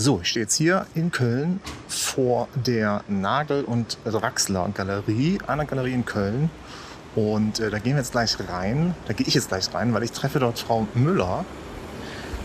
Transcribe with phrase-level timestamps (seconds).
[0.00, 5.92] So, ich stehe jetzt hier in Köln vor der Nagel- und Draxler Galerie, einer Galerie
[5.92, 6.50] in Köln.
[7.16, 8.94] Und äh, da gehen wir jetzt gleich rein.
[9.08, 11.44] Da gehe ich jetzt gleich rein, weil ich treffe dort Frau Müller,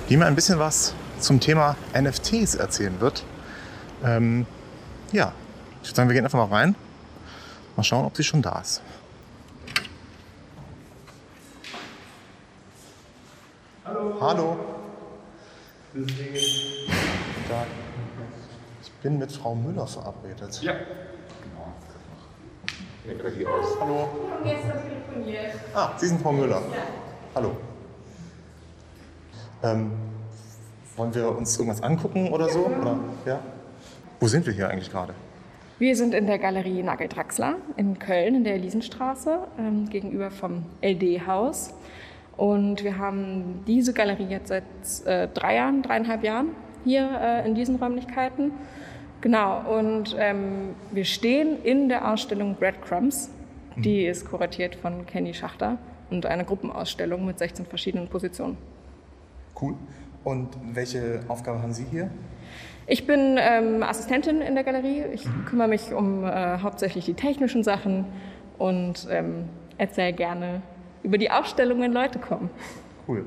[0.10, 3.23] die mir ein bisschen was zum Thema NFTs erzählen wird.
[4.04, 4.47] Ähm,
[5.11, 5.31] ja,
[5.83, 6.73] ich würde sagen, wir gehen einfach mal rein.
[7.75, 8.81] Mal schauen, ob sie schon da ist.
[13.85, 14.17] Hallo.
[14.20, 14.57] Hallo.
[15.93, 16.73] Deswegen.
[19.04, 20.62] Ich bin mit Frau Müller verabredet.
[20.62, 20.75] Ja.
[23.03, 23.52] Genau.
[23.52, 23.77] Aus.
[23.81, 24.07] Hallo.
[24.31, 25.55] haben gestern telefoniert.
[25.75, 26.61] Ah, Sie sind Frau Müller.
[26.71, 26.84] Ja.
[27.35, 27.52] Hallo.
[29.61, 29.91] Ähm,
[30.95, 32.66] wollen wir uns irgendwas angucken oder so?
[32.66, 32.97] Oder?
[33.25, 33.39] Ja?
[34.21, 35.13] Wo sind wir hier eigentlich gerade?
[35.80, 40.63] Wir sind in der Galerie Nagel Draxler in Köln, in der Elisenstraße, ähm, gegenüber vom
[40.81, 41.73] LD-Haus.
[42.38, 44.63] Und wir haben diese Galerie jetzt seit
[45.05, 46.52] äh, drei Jahren, dreieinhalb Jahren
[46.85, 48.53] hier äh, in diesen Räumlichkeiten.
[49.23, 53.30] Genau, und ähm, wir stehen in der Ausstellung Breadcrumbs.
[53.78, 55.78] Die ist kuratiert von Kenny Schachter
[56.09, 58.58] und eine Gruppenausstellung mit 16 verschiedenen Positionen.
[59.59, 59.75] Cool.
[60.25, 62.09] Und welche Aufgabe haben Sie hier?
[62.86, 65.03] Ich bin ähm, Assistentin in der Galerie.
[65.14, 68.03] Ich kümmere mich um äh, hauptsächlich die technischen Sachen
[68.58, 69.45] und ähm,
[69.78, 70.62] erzähle gerne
[71.02, 72.50] über die Ausstellung, wenn Leute kommen.
[73.08, 73.25] Cool.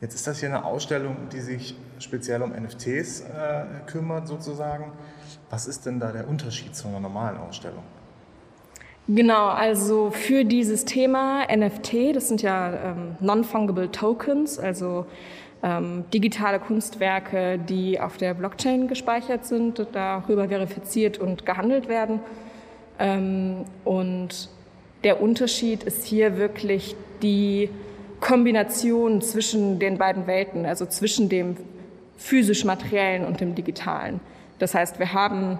[0.00, 4.92] Jetzt ist das hier eine Ausstellung, die sich speziell um NFTs äh, kümmert, sozusagen.
[5.50, 7.82] Was ist denn da der Unterschied zu einer normalen Ausstellung?
[9.08, 15.04] Genau, also für dieses Thema NFT, das sind ja ähm, Non-Fungible Tokens, also
[15.62, 22.20] ähm, digitale Kunstwerke, die auf der Blockchain gespeichert sind, darüber verifiziert und gehandelt werden.
[22.98, 24.48] Ähm, und
[25.04, 27.68] der Unterschied ist hier wirklich die
[28.20, 31.56] Kombination zwischen den beiden Welten, also zwischen dem
[32.16, 34.20] physisch-materiellen und dem digitalen.
[34.58, 35.58] Das heißt, wir haben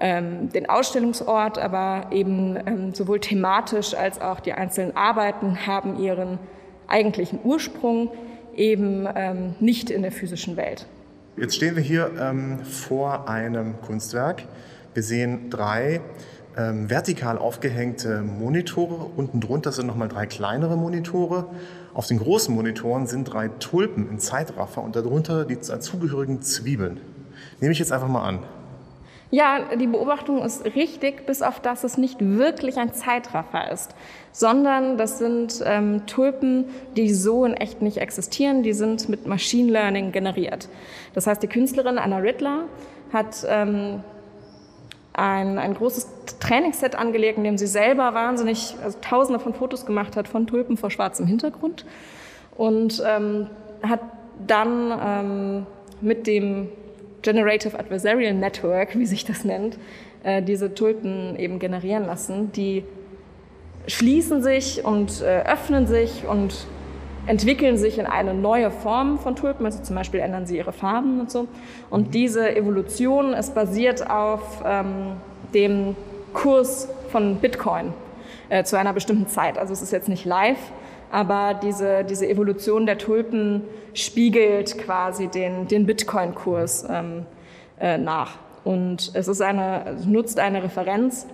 [0.00, 6.38] ähm, den Ausstellungsort, aber eben ähm, sowohl thematisch als auch die einzelnen Arbeiten haben ihren
[6.88, 8.10] eigentlichen Ursprung
[8.54, 10.86] eben ähm, nicht in der physischen Welt.
[11.36, 14.44] Jetzt stehen wir hier ähm, vor einem Kunstwerk.
[14.92, 16.00] Wir sehen drei
[16.56, 19.10] ähm, vertikal aufgehängte Monitore.
[19.16, 21.46] Unten drunter sind nochmal drei kleinere Monitore.
[21.94, 27.00] Auf den großen Monitoren sind drei Tulpen in Zeitraffer und darunter die dazugehörigen Zwiebeln.
[27.60, 28.40] Nehme ich jetzt einfach mal an.
[29.30, 33.94] Ja, die Beobachtung ist richtig, bis auf dass es nicht wirklich ein Zeitraffer ist,
[34.32, 36.66] sondern das sind ähm, Tulpen,
[36.96, 38.62] die so in echt nicht existieren.
[38.62, 40.68] Die sind mit Machine Learning generiert.
[41.14, 42.64] Das heißt, die Künstlerin Anna Rittler
[43.12, 44.02] hat ähm,
[45.14, 46.08] ein, ein großes
[46.40, 50.76] Trainingsset angelegt, in dem sie selber wahnsinnig, also tausende von Fotos gemacht hat von Tulpen
[50.76, 51.86] vor schwarzem Hintergrund
[52.56, 53.48] und ähm,
[53.82, 54.00] hat
[54.46, 55.66] dann ähm,
[56.00, 56.68] mit dem
[57.22, 59.78] Generative Adversarial Network, wie sich das nennt,
[60.24, 62.52] äh, diese Tulpen eben generieren lassen.
[62.52, 62.84] Die
[63.86, 66.66] schließen sich und äh, öffnen sich und
[67.26, 71.20] entwickeln sich in eine neue Form von Tulpen, also zum Beispiel ändern sie ihre Farben
[71.20, 71.46] und so.
[71.90, 75.12] Und diese Evolution ist basiert auf ähm,
[75.54, 75.96] dem
[76.32, 77.92] Kurs von Bitcoin
[78.48, 79.58] äh, zu einer bestimmten Zeit.
[79.58, 80.58] Also es ist jetzt nicht live,
[81.10, 83.62] aber diese, diese Evolution der Tulpen
[83.94, 87.26] spiegelt quasi den, den Bitcoin-Kurs ähm,
[87.80, 88.38] äh, nach.
[88.64, 91.26] Und es ist eine, nutzt eine Referenz,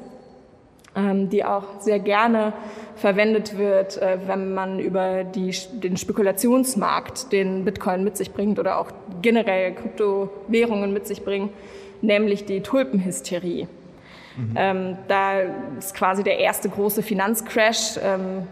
[1.31, 2.53] die auch sehr gerne
[2.97, 8.79] verwendet wird, äh, wenn man über die, den Spekulationsmarkt, den Bitcoin mit sich bringt oder
[8.79, 8.91] auch
[9.23, 11.51] generell Kryptowährungen mit sich bringen,
[12.03, 13.69] nämlich die Tulpenhysterie.
[14.37, 14.55] Mhm.
[14.57, 15.41] Ähm, da
[15.79, 18.49] ist quasi der erste große Finanzcrash, ähm,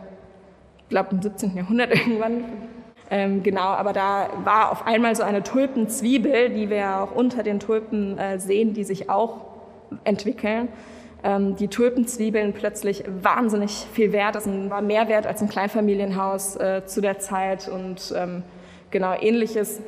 [0.78, 1.56] ich glaube im 17.
[1.56, 2.44] Jahrhundert irgendwann.
[3.10, 7.58] Ähm, genau, aber da war auf einmal so eine Tulpenzwiebel, die wir auch unter den
[7.58, 9.38] Tulpen äh, sehen, die sich auch
[10.04, 10.68] entwickeln ähm,
[11.24, 14.36] die Tulpenzwiebeln plötzlich wahnsinnig viel wert.
[14.36, 18.44] Das war mehr wert als ein Kleinfamilienhaus äh, zu der Zeit und ähm,
[18.90, 19.80] genau ähnliches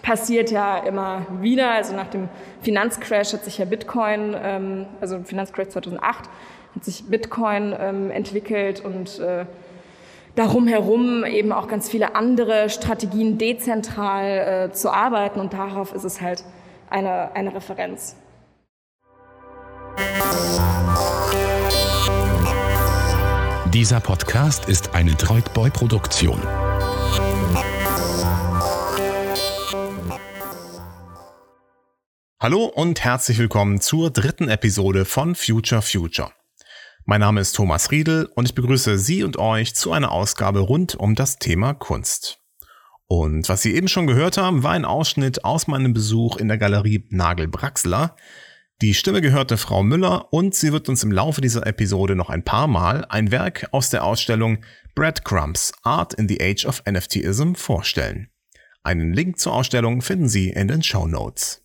[0.00, 1.70] passiert ja immer wieder.
[1.70, 2.28] Also nach dem
[2.62, 6.28] Finanzcrash hat sich ja Bitcoin, ähm, also Finanzcrash 2008,
[6.74, 9.44] hat sich Bitcoin ähm, entwickelt und äh,
[10.34, 16.04] darum herum eben auch ganz viele andere Strategien dezentral äh, zu arbeiten und darauf ist
[16.04, 16.44] es halt
[16.88, 18.16] eine, eine Referenz.
[23.74, 26.38] Dieser Podcast ist eine Droidboy-Produktion.
[32.38, 36.32] Hallo und herzlich willkommen zur dritten Episode von Future Future.
[37.06, 40.94] Mein Name ist Thomas Riedel und ich begrüße Sie und euch zu einer Ausgabe rund
[40.94, 42.40] um das Thema Kunst.
[43.06, 46.58] Und was Sie eben schon gehört haben, war ein Ausschnitt aus meinem Besuch in der
[46.58, 48.16] Galerie Nagel Braxler.
[48.82, 52.42] Die Stimme gehörte Frau Müller und sie wird uns im Laufe dieser Episode noch ein
[52.42, 54.58] paar Mal ein Werk aus der Ausstellung
[54.96, 58.28] Breadcrumbs Art in the Age of NFTism vorstellen.
[58.82, 61.64] Einen Link zur Ausstellung finden Sie in den Show Notes.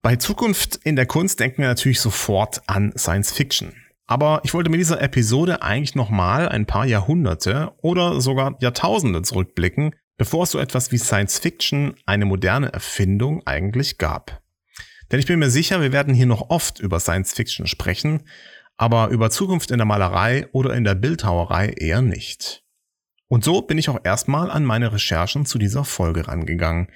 [0.00, 3.74] Bei Zukunft in der Kunst denken wir natürlich sofort an Science Fiction.
[4.06, 9.96] Aber ich wollte mit dieser Episode eigentlich nochmal ein paar Jahrhunderte oder sogar Jahrtausende zurückblicken,
[10.18, 14.43] bevor es so etwas wie Science Fiction eine moderne Erfindung eigentlich gab.
[15.10, 18.22] Denn ich bin mir sicher, wir werden hier noch oft über Science Fiction sprechen,
[18.76, 22.62] aber über Zukunft in der Malerei oder in der Bildhauerei eher nicht.
[23.28, 26.88] Und so bin ich auch erstmal an meine Recherchen zu dieser Folge rangegangen.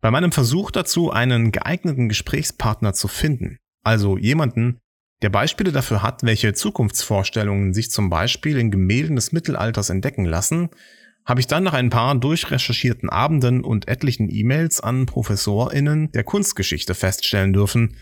[0.00, 4.80] Bei meinem Versuch dazu, einen geeigneten Gesprächspartner zu finden, also jemanden,
[5.22, 10.70] der Beispiele dafür hat, welche Zukunftsvorstellungen sich zum Beispiel in Gemälden des Mittelalters entdecken lassen,
[11.24, 16.94] habe ich dann nach ein paar durchrecherchierten Abenden und etlichen E-Mails an ProfessorInnen der Kunstgeschichte
[16.94, 17.96] feststellen dürfen,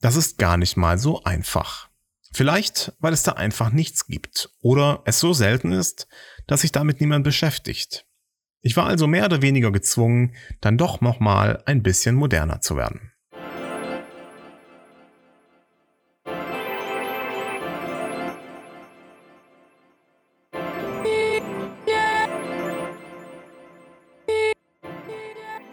[0.00, 1.88] das ist gar nicht mal so einfach.
[2.32, 6.06] Vielleicht, weil es da einfach nichts gibt oder es so selten ist,
[6.46, 8.06] dass sich damit niemand beschäftigt.
[8.60, 13.12] Ich war also mehr oder weniger gezwungen, dann doch nochmal ein bisschen moderner zu werden.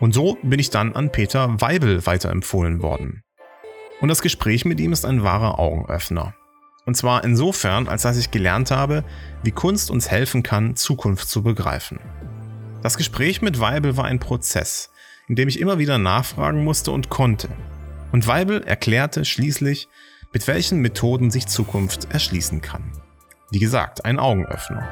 [0.03, 3.23] Und so bin ich dann an Peter Weibel weiterempfohlen worden.
[4.01, 6.35] Und das Gespräch mit ihm ist ein wahrer Augenöffner.
[6.85, 9.05] Und zwar insofern, als dass ich gelernt habe,
[9.43, 12.01] wie Kunst uns helfen kann, Zukunft zu begreifen.
[12.81, 14.91] Das Gespräch mit Weibel war ein Prozess,
[15.29, 17.47] in dem ich immer wieder nachfragen musste und konnte.
[18.11, 19.87] Und Weibel erklärte schließlich,
[20.33, 22.91] mit welchen Methoden sich Zukunft erschließen kann.
[23.51, 24.85] Wie gesagt, ein Augenöffner.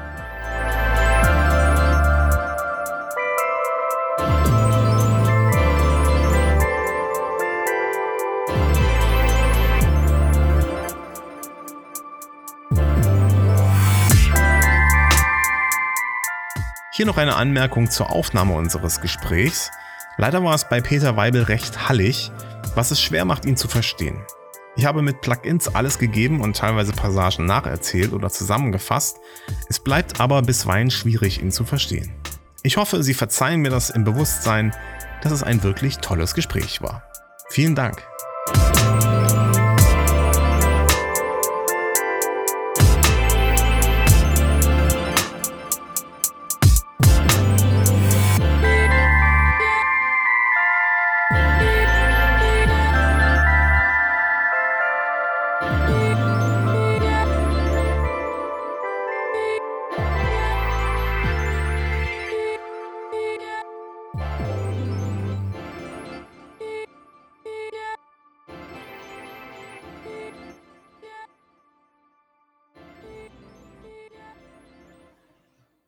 [17.02, 19.72] Hier noch eine Anmerkung zur Aufnahme unseres Gesprächs.
[20.18, 22.30] Leider war es bei Peter Weibel recht hallig,
[22.76, 24.24] was es schwer macht, ihn zu verstehen.
[24.76, 29.16] Ich habe mit Plugins alles gegeben und teilweise Passagen nacherzählt oder zusammengefasst.
[29.68, 32.14] Es bleibt aber bisweilen schwierig, ihn zu verstehen.
[32.62, 34.72] Ich hoffe, Sie verzeihen mir das im Bewusstsein,
[35.22, 37.02] dass es ein wirklich tolles Gespräch war.
[37.48, 38.00] Vielen Dank.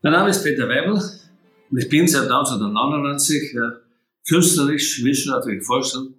[0.04, 1.00] Mein Name ist Peter Weibel
[1.70, 3.58] und ich bin seit 1999 äh,
[4.28, 6.16] künstlerisch-wissenschaftlich Vorstand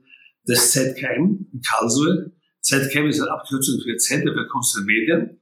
[0.48, 2.32] des ZKM in Karlsruhe.
[2.62, 5.40] ZKM ist eine Abkürzung für Zentrum für Kunst und Medien.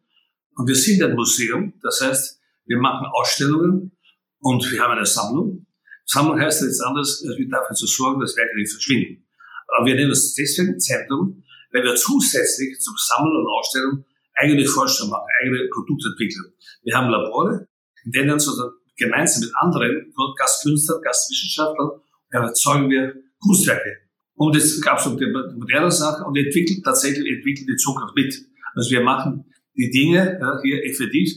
[0.57, 3.93] Und wir sind ein Museum, das heißt, wir machen Ausstellungen
[4.41, 5.65] und wir haben eine Sammlung.
[6.03, 9.25] Sammlung heißt nichts anderes, als wir dafür zu sorgen, dass Werke nicht verschwinden.
[9.69, 11.41] Aber wir nennen es deswegen Zentrum,
[11.71, 16.51] weil wir zusätzlich zum Sammeln und Ausstellen eigene Forschung machen, eigene Produkte entwickeln.
[16.83, 17.69] Wir haben Labore,
[18.05, 21.91] in denen sozusagen gemeinsam mit anderen Gastkünstlern, Gastwissenschaftlern
[22.29, 23.97] erzeugen wir Kunstwerke.
[24.35, 28.33] Und es gab so die moderne Sache und entwickelt tatsächlich entwickelt die Zukunft mit.
[28.75, 29.45] Also wir machen
[29.75, 31.31] die Dinge ja, hier effektiv,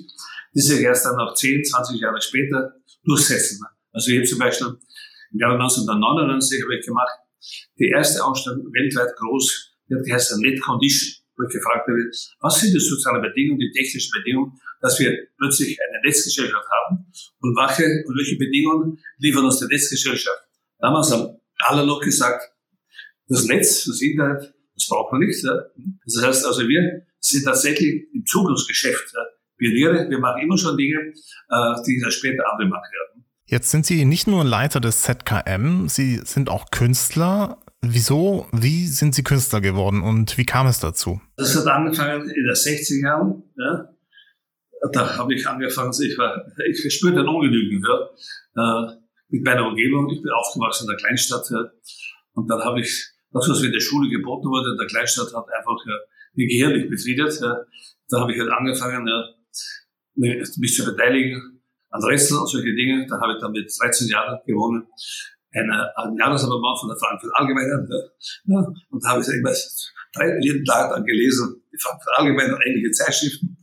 [0.55, 3.65] die sich erst dann noch 10, 20 Jahre später durchsetzen.
[3.93, 4.67] Also ich habe zum Beispiel
[5.33, 7.13] im Jahre 1999 habe ich gemacht
[7.79, 11.99] die erste Ausstellung weltweit groß, die hat geheißen Net Condition wo ich gefragt habe,
[12.41, 17.07] was sind die sozialen Bedingungen, die technischen Bedingungen, dass wir plötzlich eine Netzgesellschaft haben
[17.41, 20.49] und welche, und welche Bedingungen liefern uns die Netzgesellschaft.
[20.79, 22.53] Damals haben alle noch gesagt,
[23.29, 25.43] das Netz, das Internet, das braucht man nicht.
[25.43, 25.63] Ja.
[26.05, 29.21] Das heißt also, wir sind tatsächlich im Zukunftsgeschäft ja.
[29.57, 30.09] Pioniere.
[30.09, 33.25] Wir machen immer schon Dinge, äh, die dann später andere machen werden.
[33.47, 37.59] Jetzt sind Sie nicht nur Leiter des ZKM, Sie sind auch Künstler.
[37.83, 41.21] Wieso, wie sind Sie Künstler geworden und wie kam es dazu?
[41.37, 43.43] Das hat angefangen in den 60er Jahren.
[43.57, 43.91] Ja.
[44.93, 48.97] Da habe ich angefangen, ich, war, ich spürte ein Ungenügen ja, äh,
[49.29, 50.11] mit meiner Umgebung.
[50.11, 51.49] Ich bin aufgewachsen in der Kleinstadt.
[51.51, 51.71] Ja.
[52.35, 55.35] Und dann habe ich, das, was mir in der Schule geboten wurde, in der Kleinstadt
[55.35, 55.95] hat einfach ja,
[56.35, 57.41] mir gehirnlich befriedet.
[57.41, 57.65] Ja.
[58.09, 59.25] Da habe ich halt angefangen, ja,
[60.15, 63.07] mich zu beteiligen an Rätsel und solche Dinge.
[63.09, 64.87] Da habe ich dann mit 13 Jahren gewonnen
[65.57, 67.89] eine, ein Jahresabonnement von der Frankfurt Allgemeinen.
[68.45, 69.53] Ja, und da habe ich immer
[70.13, 73.59] drei, jeden Tag dann gelesen, die Frankfurt Allgemeine und ähnliche Zeitschriften.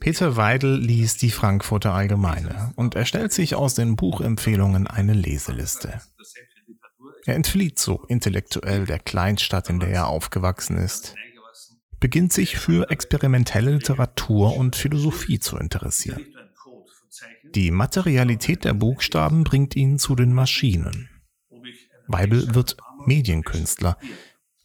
[0.00, 6.00] Peter Weidel liest die Frankfurter Allgemeine und erstellt sich aus den Buchempfehlungen eine Leseliste.
[7.26, 11.14] Er entflieht so intellektuell der Kleinstadt, in der er aufgewachsen ist,
[12.00, 16.22] beginnt sich für experimentelle Literatur und Philosophie zu interessieren.
[17.54, 21.08] Die Materialität der Buchstaben bringt ihn zu den Maschinen.
[22.08, 23.96] Weibel wird Medienkünstler,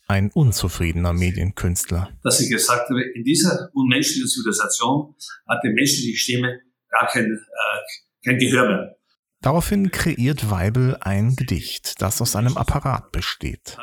[0.07, 2.09] ein unzufriedener Medienkünstler.
[2.23, 5.13] Dass ich gesagt habe, in dieser unmenschlichen Zivilisation
[5.47, 8.95] hat die menschliche Stimme gar kein, äh, kein Gehör mehr.
[9.41, 13.77] Daraufhin kreiert Weibel ein Gedicht, das aus einem Apparat besteht.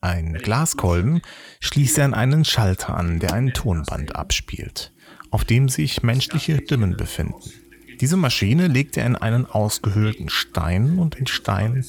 [0.00, 1.20] Ein Glaskolben
[1.58, 4.94] schließt er an einen Schalter an, der ein Tonband abspielt,
[5.32, 7.65] auf dem sich menschliche Stimmen befinden.
[8.00, 11.84] Diese Maschine legt er in einen ausgehöhlten Stein und den Stein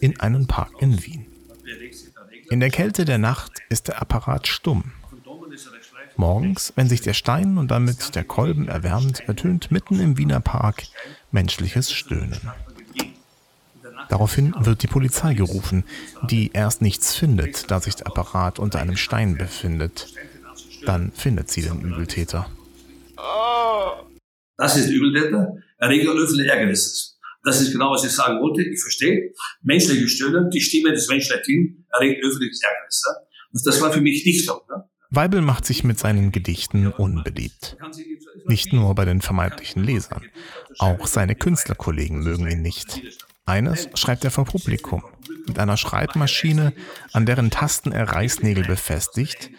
[0.00, 1.26] in einen Park in Wien.
[2.50, 4.92] In der Kälte der Nacht ist der Apparat stumm.
[6.16, 10.84] Morgens, wenn sich der Stein und damit der Kolben erwärmt, ertönt mitten im Wiener Park
[11.30, 12.40] menschliches Stöhnen.
[14.08, 15.84] Daraufhin wird die Polizei gerufen,
[16.30, 20.12] die erst nichts findet, da sich der Apparat unter einem Stein befindet.
[20.86, 22.48] Dann findet sie den Übeltäter.
[24.58, 27.18] Das ist Übeltäter, Erreger öffentlichen Ärgernisses.
[27.44, 28.62] Das ist genau, was ich sagen wollte.
[28.62, 29.32] Ich verstehe.
[29.62, 33.02] Menschliche Stöhnen, die Stimme des Menschen Latin erregt öffentliches Ärgernis.
[33.52, 34.60] Und das war für mich nicht so.
[35.10, 37.76] Weibel macht sich mit seinen Gedichten unbeliebt.
[38.46, 40.24] Nicht nur bei den vermeintlichen Lesern.
[40.78, 43.00] Auch seine Künstlerkollegen mögen ihn nicht.
[43.46, 45.02] Eines schreibt er vor Publikum,
[45.46, 46.74] mit einer Schreibmaschine,
[47.12, 49.50] an deren Tasten er Reißnägel befestigt,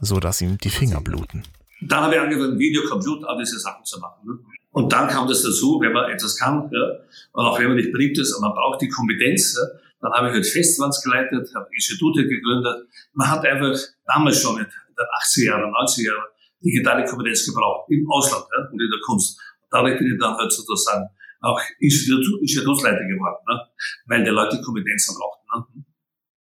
[0.00, 1.44] so dass ihm die Finger bluten.
[1.80, 4.26] Dann habe ich angefangen, Videocomputer, all diese Sachen zu machen.
[4.26, 4.38] Ne?
[4.70, 6.84] Und dann kam das dazu, wenn man etwas kann, ja,
[7.32, 10.28] und auch wenn man nicht beliebt ist, und man braucht die Kompetenz, ja, dann habe
[10.28, 12.86] ich halt Festivals geleitet, habe Institute gegründet.
[13.12, 16.28] Man hat einfach damals schon in den 80er Jahren, 90er Jahren
[16.64, 19.40] digitale Kompetenz gebraucht, im Ausland ja, und in der Kunst.
[19.70, 21.08] Dadurch bin ich dann halt sozusagen
[21.40, 23.60] auch Institut, Institutsleiter geworden, ne,
[24.06, 25.46] weil die Leute Kompetenzen brauchten.
[25.76, 25.84] Ne.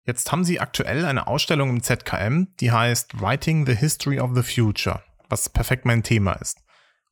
[0.07, 4.43] Jetzt haben Sie aktuell eine Ausstellung im ZKM, die heißt Writing the History of the
[4.43, 6.59] Future was perfekt mein Thema ist.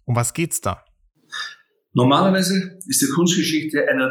[0.05, 0.85] Um was geht's da?
[1.93, 4.11] Normalerweise ist die Kunstgeschichte eine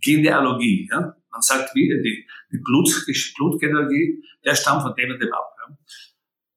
[0.00, 0.88] Genealogie.
[0.90, 1.16] Ja?
[1.30, 2.88] Man sagt, wie die, die Blut,
[3.36, 5.54] Blutgenealogie, der stammt von dem und dem ab.
[5.58, 5.76] Ja?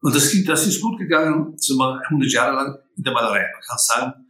[0.01, 3.41] Und das, das ist gut gegangen, so mal 100 Jahre lang in der Malerei.
[3.41, 4.25] Man kann sagen,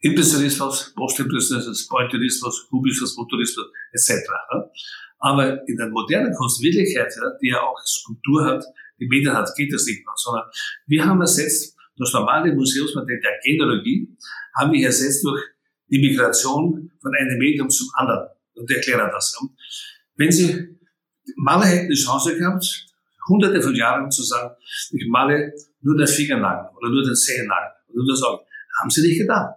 [0.00, 4.28] Impressionismus, Postimpressionismus, Pointillismus, Kubismus, Futurismus etc.
[5.20, 8.64] Aber in der modernen Kunstwirklichkeit, ja, die ja auch Skulptur hat,
[9.08, 10.44] Medien hat, geht das nicht mehr, sondern
[10.86, 14.08] wir haben ersetzt das normale Museumsmodell der Genealogie,
[14.56, 15.42] haben wir ersetzt durch
[15.88, 18.28] die Migration von einem Medium zum anderen.
[18.54, 19.36] Und ich erkläre das.
[20.16, 20.78] Wenn Sie,
[21.36, 22.86] Maler hätten die Chance gehabt,
[23.28, 24.54] hunderte von Jahren zu sagen,
[24.92, 28.44] ich male nur den Fingernagel oder nur den Zehennagel oder nur das Auge.
[28.80, 29.54] Haben sie nicht getan.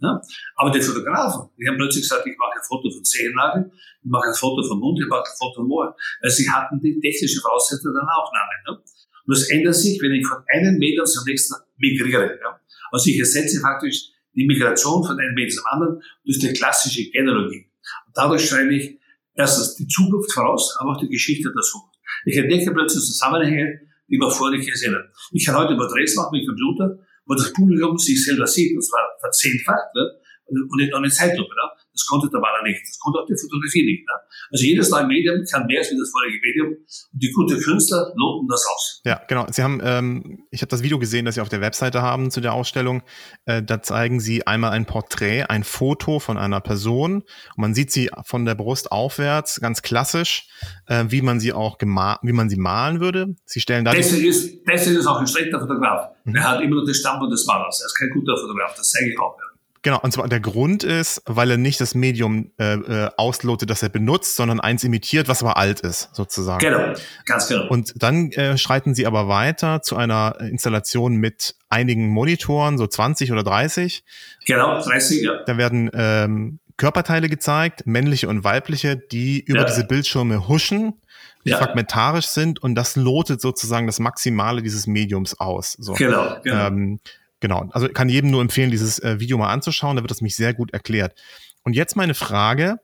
[0.00, 0.20] Ja?
[0.56, 4.28] Aber die Fotografen, die haben plötzlich gesagt, ich mache ein Foto von Zehennagel, ich mache
[4.28, 5.94] ein Foto vom Mund, ich mache ein Foto vom Ohr.
[6.22, 8.52] Also sie hatten die technische Voraussetzung der Aufnahme.
[8.66, 8.72] Ne?
[8.78, 12.38] Und das ändert sich, wenn ich von einem Meter zum nächsten migriere.
[12.40, 12.60] Ja?
[12.90, 17.66] Also ich ersetze faktisch die Migration von einem Meter zum anderen durch die klassische Genealogie.
[18.06, 18.98] Und dadurch schreibe ich
[19.34, 21.98] erstens die Zukunft voraus, aber auch die Geschichte der Zukunft.
[22.24, 25.04] Ich entdecke plötzlich Zusammenhänge, die man vorher nicht gesehen hat.
[25.32, 29.06] Ich kann heute Porträts machen mit Computer, wo das Publikum sich selber sieht, und zwar
[29.20, 30.18] verzehnfacht, ne?
[30.46, 31.54] und in einer Zeitlupe.
[31.54, 31.70] Ne?
[31.98, 32.80] Das konnte der Maler nicht.
[32.80, 34.06] Das konnte auch die Fotografie nicht.
[34.06, 34.14] Ne?
[34.52, 36.68] Also jedes neue Medium kann mehr als das vorherige Medium.
[37.12, 39.00] Und die guten Künstler loben das aus.
[39.04, 39.46] Ja, genau.
[39.50, 42.40] Sie haben, ähm, ich habe das Video gesehen, das Sie auf der Webseite haben zu
[42.40, 43.02] der Ausstellung.
[43.46, 47.22] Äh, da zeigen Sie einmal ein Porträt, ein Foto von einer Person.
[47.22, 50.48] Und man sieht sie von der Brust aufwärts, ganz klassisch,
[50.86, 53.34] äh, wie man sie auch wie man sie malen würde.
[53.44, 53.92] Sie stellen da.
[53.92, 56.10] Deswegen ist, deswegen ist auch ein schlechter Fotograf.
[56.24, 56.36] Mhm.
[56.36, 57.80] Er hat immer noch das Stammbuch des Malers.
[57.80, 58.74] Er ist kein guter Fotograf.
[58.76, 59.36] Das sage ich auch.
[59.38, 59.47] Ja.
[59.88, 63.82] Genau, und zwar der Grund ist, weil er nicht das Medium äh, äh, auslotet, das
[63.82, 66.58] er benutzt, sondern eins imitiert, was aber alt ist, sozusagen.
[66.58, 66.92] Genau,
[67.24, 67.68] ganz genau.
[67.68, 73.32] Und dann äh, schreiten sie aber weiter zu einer Installation mit einigen Monitoren, so 20
[73.32, 74.04] oder 30.
[74.44, 75.42] Genau, 30, ja.
[75.46, 79.64] Da werden ähm, Körperteile gezeigt, männliche und weibliche, die über ja.
[79.64, 81.00] diese Bildschirme huschen,
[81.46, 81.56] die ja.
[81.56, 85.72] fragmentarisch sind und das lotet sozusagen das Maximale dieses Mediums aus.
[85.78, 85.94] So.
[85.94, 86.66] Genau, genau.
[86.66, 87.00] Ähm,
[87.40, 90.34] Genau, also kann jedem nur empfehlen, dieses äh, Video mal anzuschauen, da wird das mich
[90.34, 91.14] sehr gut erklärt.
[91.62, 92.80] Und jetzt meine Frage,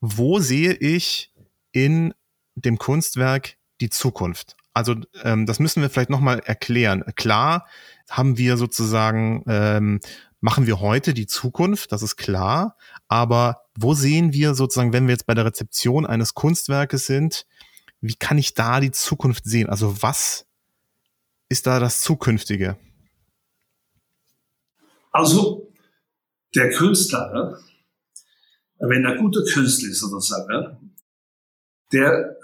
[0.00, 1.32] wo sehe ich
[1.72, 2.14] in
[2.54, 4.56] dem Kunstwerk die Zukunft?
[4.72, 4.94] Also
[5.24, 7.04] ähm, das müssen wir vielleicht nochmal erklären.
[7.16, 7.66] Klar
[8.08, 10.00] haben wir sozusagen ähm,
[10.40, 12.76] machen wir heute die Zukunft, das ist klar.
[13.08, 17.46] Aber wo sehen wir sozusagen, wenn wir jetzt bei der Rezeption eines Kunstwerkes sind,
[18.00, 19.68] wie kann ich da die Zukunft sehen?
[19.68, 20.46] Also was
[21.48, 22.76] ist da das Zukünftige?
[25.10, 25.72] Also
[26.54, 27.58] der Künstler,
[28.78, 30.94] wenn er guter Künstler ist sozusagen,
[31.92, 32.36] der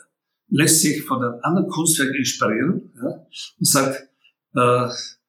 [0.49, 2.93] lässt sich von einem anderen Kunstwerk inspirieren
[3.59, 4.09] und sagt,
[4.55, 4.89] äh,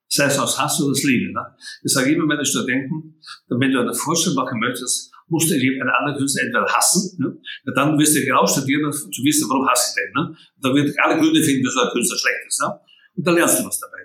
[0.10, 1.34] sei es aus Hass oder aus Liebe.
[1.34, 1.56] Ne?
[1.84, 6.18] Ich sage immer meinen Studenten, wenn du eine Vorstellung machen möchtest, musst du einen anderen
[6.18, 7.38] Künstler entweder hassen, ne?
[7.76, 10.14] Dann wirst du genau studieren und du wirst, warum hasse ich den.
[10.14, 10.30] Ne?
[10.30, 12.62] Und dann wird alle Gründe finden, wieso ein Künstler schlecht ist.
[12.62, 12.80] Ne?
[13.16, 13.98] Und dann lernst du was dabei.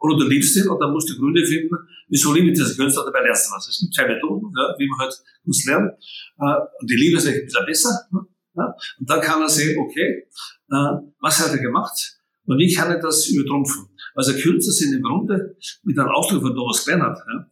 [0.00, 1.74] Oder du liebst ihn und dann musst du Gründe finden,
[2.08, 3.68] wieso liebe ich diesen Künstler, dabei lernst du was.
[3.68, 5.14] Es gibt zwei Methoden, ja, wie man halt
[5.44, 5.92] Kunst lernt.
[6.38, 8.08] Äh, und die Liebe ist ein bisschen besser.
[8.12, 8.20] Ne?
[8.54, 8.74] Ja?
[8.98, 10.26] Und dann kann er sehen, okay,
[10.70, 13.88] äh, was hat er gemacht und wie kann er das übertrumpfen.
[14.14, 17.46] Also Künstler sind im Grunde mit einem Ausdruck von Thomas Bernhard, ja,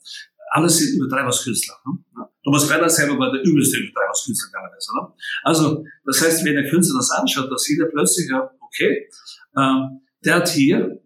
[0.50, 1.74] alles sind Übertreibungskünstler.
[1.86, 1.98] Ne?
[2.16, 2.30] Ja.
[2.44, 4.94] Thomas Bernhard selber war der übelste Übertreibungskünstler teilweise.
[4.94, 5.12] Ne?
[5.42, 9.08] Also das heißt, wenn der Künstler das anschaut, dann sieht er plötzlich, ja, okay,
[9.56, 11.00] ähm, der hat hier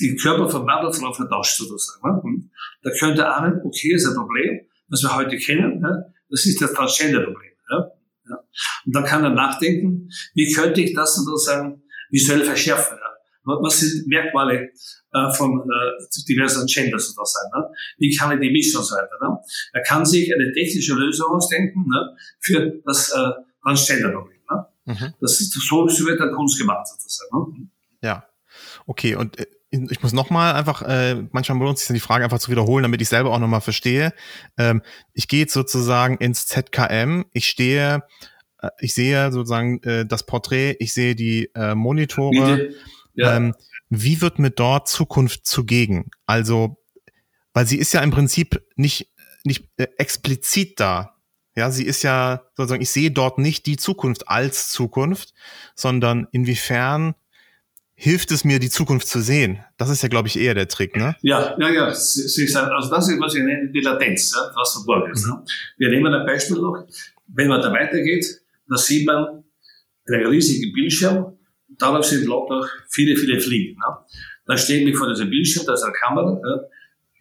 [0.00, 2.22] die Körper von Mann und Frau vertauscht sozusagen.
[2.24, 2.50] Ne?
[2.82, 6.12] Da könnte ahnen, okay, ist ein Problem, was wir heute kennen, ne?
[6.28, 7.52] das ist das Transgender-Problem.
[7.70, 7.90] Ja?
[8.28, 8.36] Ja.
[8.86, 12.96] Und dann kann er nachdenken, wie könnte ich das sozusagen visuell verschärfen.
[12.98, 13.58] Ja?
[13.62, 14.70] Was sind Merkmale
[15.12, 17.50] äh, von äh, diversen Genders sozusagen?
[17.54, 17.70] Ne?
[17.98, 19.16] Wie kann ich die mischen und so weiter?
[19.22, 19.38] Ne?
[19.72, 22.16] Er kann sich eine technische Lösung ausdenken ne?
[22.40, 23.30] für das äh,
[23.62, 24.40] Transgender-Problem.
[24.50, 24.66] Ne?
[24.84, 25.14] Mhm.
[25.20, 27.60] Das ist so, so wird dann Kunst gemacht sozusagen.
[27.62, 27.68] Ne?
[28.02, 28.24] Ja,
[28.86, 29.14] okay.
[29.14, 32.50] Und äh, ich muss nochmal einfach, äh, manchmal lohnt es sich die Frage einfach zu
[32.50, 34.12] wiederholen, damit ich selber auch nochmal verstehe.
[34.58, 38.02] Ähm, ich gehe jetzt sozusagen ins ZKM, ich stehe,
[38.60, 42.70] äh, ich sehe sozusagen äh, das Porträt, ich sehe die äh, Monitore.
[43.14, 43.36] Ja.
[43.36, 43.54] Ähm,
[43.90, 46.10] wie wird mir dort Zukunft zugegen?
[46.26, 46.76] Also,
[47.52, 49.12] weil sie ist ja im Prinzip nicht,
[49.44, 51.16] nicht äh, explizit da.
[51.56, 55.34] Ja, sie ist ja sozusagen, ich sehe dort nicht die Zukunft als Zukunft,
[55.74, 57.14] sondern inwiefern
[58.00, 59.58] hilft es mir, die Zukunft zu sehen?
[59.76, 61.16] Das ist ja, glaube ich, eher der Trick, ne?
[61.20, 61.94] Ja, ja, ja.
[61.94, 65.26] Sie, sie, also das ist, was ich nenne, die Latenz, ja, was verborgen ist.
[65.26, 65.34] Ne?
[65.34, 65.44] Mhm.
[65.76, 66.86] Wir nehmen ein Beispiel noch.
[67.26, 68.24] Wenn man da weitergeht,
[68.68, 69.44] da sieht man
[70.06, 71.36] einen riesigen Bildschirm.
[71.78, 73.74] Darauf sind lauter viele, viele Fliegen.
[73.78, 73.96] Ne?
[74.46, 76.60] Da steht mich vor diesem Bildschirm, da ist eine Kamera, ja,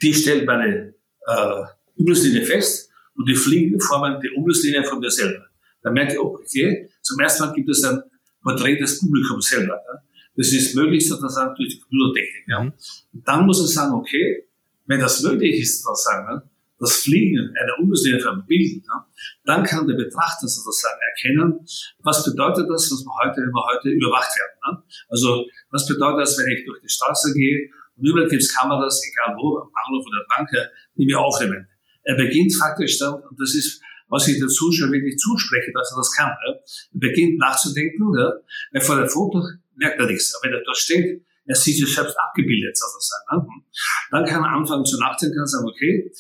[0.02, 0.94] die stellt meine
[1.28, 1.64] äh,
[1.98, 5.46] Umrisslinie fest und die Fliegen formen die Umrisslinie von mir selber.
[5.84, 8.02] Da merke ich, okay, zum ersten Mal gibt es ein
[8.42, 9.74] Porträt des Publikums selber.
[9.74, 10.02] Ja?
[10.36, 12.44] Das ist möglich sozusagen durch die Computertechnik.
[12.48, 12.64] Ja.
[12.64, 12.74] Mhm.
[13.12, 14.46] Dann muss er sagen, okay,
[14.86, 16.42] wenn das möglich ist, sozusagen,
[16.80, 19.06] das Fliegen einer von Bild, ja,
[19.44, 21.60] dann kann der Betrachter sozusagen erkennen,
[22.00, 24.78] was bedeutet das, was wir heute, wenn wir heute überwacht werden.
[24.78, 24.84] Ne?
[25.10, 29.02] Also, was bedeutet das, wenn ich durch die Straße gehe und überall gibt es Kameras,
[29.06, 30.50] egal wo, am Bahnhof oder Bank,
[30.96, 31.68] die mir aufnehmen.
[32.04, 35.98] Er beginnt faktisch dann, und das ist, was ich dazu schon wirklich zuspreche, dass er
[35.98, 36.32] das kann.
[36.48, 36.54] Ja?
[36.54, 38.34] Er beginnt nachzudenken, ja?
[38.72, 39.44] weil vor dem Foto
[39.80, 40.36] merkt er nichts.
[40.36, 43.48] Aber wenn er dort steht, er sieht sich selbst abgebildet sozusagen.
[43.48, 43.64] Ne?
[44.12, 46.12] Dann kann er anfangen zu nachdenken und sagen, okay,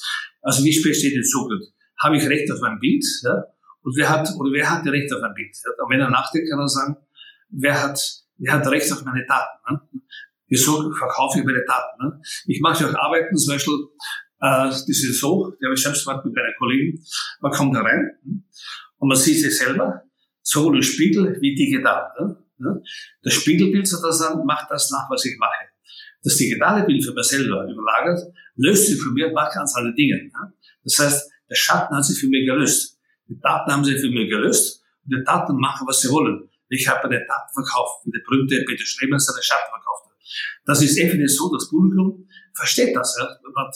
[0.41, 1.72] also wie spät steht die Zukunft?
[2.02, 3.06] Habe ich Recht auf mein Bild?
[3.24, 3.43] Ja?
[3.84, 5.56] Und wer hat, oder wer hat Recht auf mein Bild?
[5.63, 5.84] Ja?
[5.84, 6.98] Und wenn er nachdenkt, kann er sagen,
[7.50, 8.00] wer hat,
[8.38, 9.60] wer hat Recht auf meine Daten?
[9.69, 9.82] Ne?
[10.48, 12.04] Wieso verkaufe ich meine Daten?
[12.04, 12.22] Ne?
[12.48, 13.76] Ich mache auch Arbeiten, zum Beispiel,
[14.41, 17.04] äh, das ist so, die habe ich selbst gemacht mit meinen Kollegen,
[17.41, 18.43] man kommt da rein hm,
[18.98, 20.04] und man sieht sich selber,
[20.41, 22.10] sowohl im Spiegel wie digital.
[22.19, 22.38] Ne?
[23.24, 25.69] Das Spiegelbild sozusagen macht das nach, was ich mache.
[26.24, 30.30] Das digitale Bild für mich selber überlagert, löst sich für mich, macht ganz alle Dinge.
[30.84, 32.98] Das heißt, der Schatten hat sich für mich gelöst.
[33.28, 36.50] Die Daten haben sich für mich gelöst und die Daten machen, was sie wollen.
[36.69, 40.17] Ich habe eine Daten verkauft, wie der berühmte Peter Schremer seine Schatten verkauft hat.
[40.65, 43.17] Das ist effektiv so, das Publikum versteht das.
[43.17, 43.28] Ja.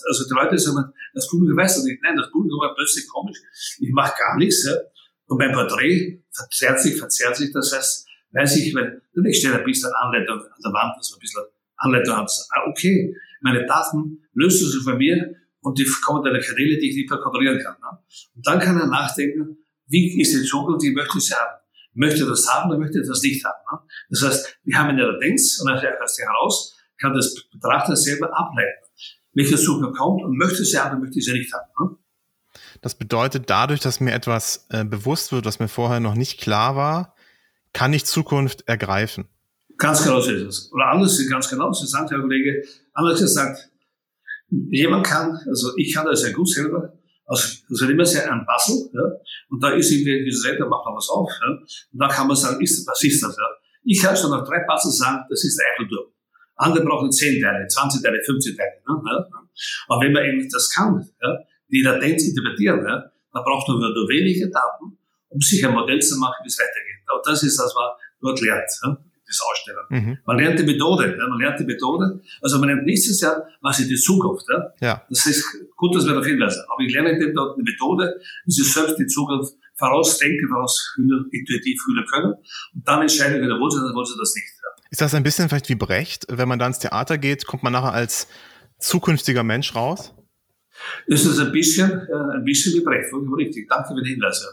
[0.07, 2.01] Also die Leute sagen, das Publikum weiß das nicht.
[2.03, 3.37] Nein, das Publikum war plötzlich komisch.
[3.79, 4.65] Ich mache gar nichts.
[4.65, 4.75] Ja.
[5.27, 7.51] Und mein Porträt verzerrt sich, verzerrt sich.
[7.51, 11.17] Das heißt, weiß ich, weil ich stelle ein bisschen Anleitung an der Wand, dass man
[11.17, 11.43] ein bisschen
[11.77, 12.31] Anleitung hat.
[12.51, 16.77] Ah, okay, meine Daten löst du sie von mir und die kommen in eine Kanäle,
[16.77, 17.75] die ich nicht mehr kontrollieren kann.
[17.81, 17.97] Ne?
[18.35, 21.59] Und dann kann er nachdenken, wie ist die Zukunft, wie möchte ich sie haben?
[21.93, 23.61] Möchte das haben oder möchte das nicht haben?
[23.71, 23.79] Ne?
[24.09, 28.85] Das heißt, wir haben eine Latenz und dann erst heraus kann das Betrachter selber ableiten,
[29.33, 31.69] welche Zukunft kommt und möchte sie haben oder möchte sie nicht haben.
[31.79, 31.97] Ne?
[32.81, 36.75] Das bedeutet, dadurch, dass mir etwas äh, bewusst wird, was mir vorher noch nicht klar
[36.75, 37.12] war,
[37.73, 39.27] kann ich Zukunft ergreifen.
[39.77, 40.71] Ganz genau so ist es.
[40.71, 43.69] Oder anders, ganz genau, so sagt Herr Kollege, anders gesagt,
[44.49, 46.93] jemand kann, also ich kann das sehr gut selber,
[47.25, 49.01] also, also wir sehr ein Puzzle, ja,
[49.49, 51.67] und da ist irgendwie dieses Wetter, macht man was auf, ja, und
[51.99, 53.47] dann kann man sagen, ist, was ist das, ja.
[53.85, 56.05] Ich kann schon nach drei Puzzles sagen, das ist der Eiffelturm.
[56.55, 59.27] Andere brauchen zehn Teile, 20 Teile, 50 Teile, ne, ja.
[59.87, 61.37] Aber wenn man eben das kann, ja,
[61.73, 62.85] die Latenz interpretieren.
[62.85, 63.11] Ja?
[63.33, 64.97] Da braucht man nur wenige Daten,
[65.29, 66.92] um sich ein Modell zu machen, wie es weitergeht.
[67.11, 67.89] Und das ist, was man
[68.21, 68.69] dort lernt.
[69.25, 69.85] Das Ausstellen.
[69.89, 70.17] Mhm.
[70.25, 72.21] Man lernt die Methode, man lernt die Methode.
[72.41, 74.45] Also man lernt nächstes Jahr, was ist die Zukunft.
[74.79, 75.01] Ja?
[75.09, 76.61] Das ist gut, dass wir darauf hinweisen.
[76.69, 78.13] Aber ich lerne dem dort eine Methode,
[78.45, 82.33] wie sie selbst die Zukunft vorausdenken, vorausfühlen, intuitiv fühlen können.
[82.75, 84.47] Und dann entscheiden, wir, wollen sie das, wollen sie das nicht.
[84.91, 86.27] Ist das ein bisschen vielleicht wie Brecht?
[86.29, 88.27] Wenn man da ins Theater geht, kommt man nachher als
[88.77, 90.13] zukünftiger Mensch raus?
[91.07, 93.67] Ist es ein bisschen, äh, ein bisschen wie Brecht, richtig.
[93.69, 94.45] Danke für den Hinweis.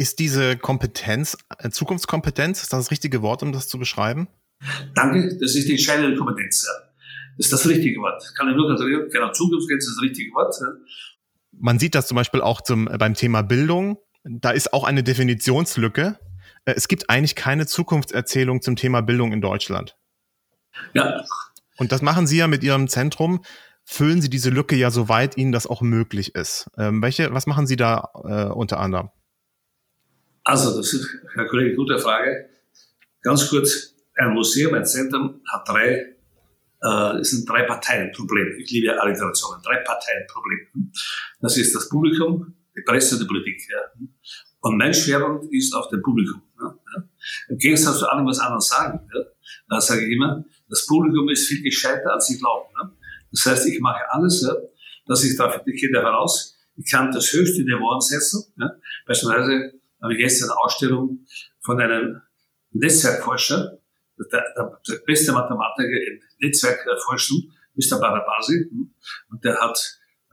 [0.00, 4.28] Ist diese Kompetenz, äh, Zukunftskompetenz, ist das das richtige Wort, um das zu beschreiben?
[4.94, 6.66] Danke, das ist die entscheidende Kompetenz.
[6.66, 6.72] Ja.
[7.36, 8.32] Das ist das richtige Wort.
[8.34, 9.10] Kann ich nur gratulieren.
[9.10, 10.54] Genau, Zukunftskompetenz ist das richtige Wort.
[10.58, 10.68] Ja.
[11.52, 13.98] Man sieht das zum Beispiel auch zum, äh, beim Thema Bildung.
[14.24, 16.18] Da ist auch eine Definitionslücke.
[16.64, 19.98] Äh, es gibt eigentlich keine Zukunftserzählung zum Thema Bildung in Deutschland.
[20.94, 21.26] Ja.
[21.76, 23.44] Und das machen Sie ja mit Ihrem Zentrum.
[23.84, 26.70] Füllen Sie diese Lücke ja, soweit Ihnen das auch möglich ist.
[26.78, 29.10] Ähm, welche, was machen Sie da äh, unter anderem?
[30.44, 32.48] Also, das ist, Herr Kollege, gute Frage.
[33.22, 36.16] Ganz kurz, ein Museum, ein Zentrum hat drei,
[36.82, 38.56] äh, es sind drei Parteienprobleme.
[38.56, 39.62] Ich liebe Alliterationen.
[39.62, 40.90] Drei Parteienprobleme.
[41.40, 43.60] Das ist das Publikum, die Presse und die Politik.
[43.70, 44.06] Ja.
[44.60, 46.42] Und mein Schwerpunkt ist auf dem Publikum.
[46.60, 46.76] Ja.
[47.48, 49.20] Im Gegensatz zu allem, was andere sagen, ja,
[49.68, 52.68] da sage ich immer, das Publikum ist viel gescheiter, als sie glauben.
[52.80, 52.92] Ja.
[53.30, 54.54] Das heißt, ich mache alles, ja,
[55.06, 58.52] dass ich da, ich gehe da heraus, ich kann das höchste Niveau ansetzen.
[58.58, 58.70] Ja.
[59.06, 61.26] Beispielsweise habe ich gestern eine Ausstellung
[61.60, 62.22] von einem
[62.72, 63.78] Netzwerkforscher,
[64.18, 67.98] der, der, der beste Mathematiker im Netzwerkforschen, Mr.
[67.98, 68.70] Barabasi,
[69.30, 69.78] und der hat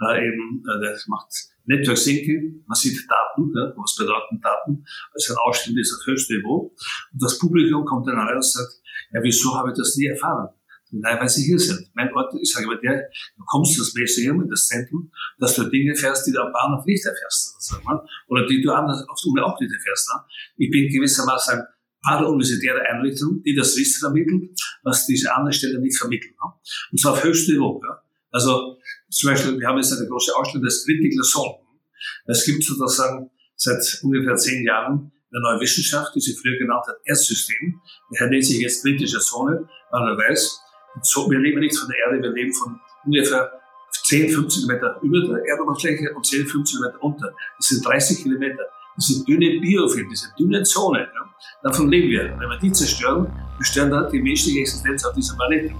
[0.01, 1.32] äh, eben, äh, der macht
[1.65, 6.38] Network Thinking, man sieht Daten, ja, was bedeuten Daten, also ein Ausstellung ist auf höchstem
[6.38, 6.75] Niveau,
[7.12, 10.49] und das Publikum kommt dann rein und sagt, ja, wieso habe ich das nie erfahren?
[10.91, 11.89] Nein, weil sie hier sind.
[11.95, 15.63] Mein Ort, ich sage immer, der, du kommst ins Museum, in das Zentrum, dass du
[15.65, 17.56] Dinge fährst, die du am Bahnhof nicht erfährst.
[18.28, 20.10] Oder die du anders auf der Uni auch nicht erfährst.
[20.10, 20.21] Ne?
[20.58, 21.67] Ich bin gewissermaßen eine
[22.02, 24.52] parauniversitäre Einrichtung, die das Wissen vermittelt,
[24.84, 26.32] was diese anderen Stellen nicht vermitteln.
[26.32, 26.54] Ne?
[26.91, 27.82] Und zwar auf höchstem Niveau.
[27.84, 28.02] Ja?
[28.32, 28.78] Also
[29.10, 31.56] zum Beispiel, wir haben jetzt eine große Ausstellung des Critical Zone.
[32.28, 36.95] Es gibt sozusagen seit ungefähr zehn Jahren eine neue Wissenschaft, die sie früher genannt hat
[37.06, 37.82] Erstsystem.
[38.17, 40.62] Der nennt sich jetzt kritische Zone, weil er weiß,
[41.01, 43.51] so, wir leben nicht von der Erde, wir leben von ungefähr
[43.91, 47.33] 10, 50 Meter über der Erdoberfläche und 10, 50 Meter unter.
[47.57, 48.63] Das sind 30 Kilometer.
[48.97, 51.29] Diese dünne Biofilm, diese dünne Zone, ja,
[51.62, 52.23] davon leben wir.
[52.39, 55.75] Wenn wir die zerstören, zerstören dann die menschliche Existenz auf diesem Planeten.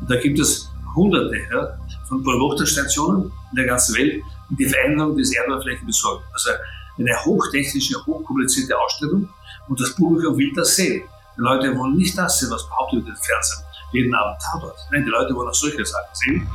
[0.00, 5.16] Und da gibt es hunderte ja, von Beobachterstationen in der ganzen Welt, die die Veränderung
[5.16, 6.24] des Erdoberflächen besorgen.
[6.32, 6.50] Also
[6.96, 9.28] eine hochtechnische, hochkomplizierte Ausstellung
[9.68, 11.02] und das Publikum will das sehen.
[11.36, 14.76] Die Leute wollen nicht das sehen, was behauptet wird im Fernsehen jeden Abend Tatort.
[14.90, 16.48] Nein, die Leute wollen auch solche Sachen sehen.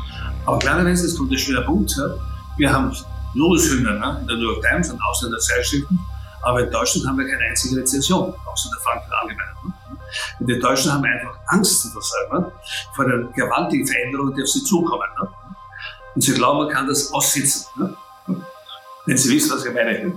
[0.45, 1.95] Aber klarerweise, es kommt ein schöner Punkt.
[2.57, 2.95] Wir haben
[3.33, 5.99] Lobeshymnen ne, in der New York Times und außer der Zeitschriften.
[6.41, 9.49] Aber in Deutschland haben wir keine einzige Rezension, außer der Frankfurt Allgemeinen.
[9.65, 9.73] Ne.
[10.39, 12.51] Und die Deutschen haben einfach Angst ne,
[12.95, 15.07] vor den gewaltigen Veränderungen, die auf sie zukommen.
[15.21, 15.27] Ne.
[16.15, 17.67] Und sie glauben, man kann das aussitzen.
[17.77, 17.95] Ne.
[19.05, 20.13] Wenn Sie wissen, was ich meine.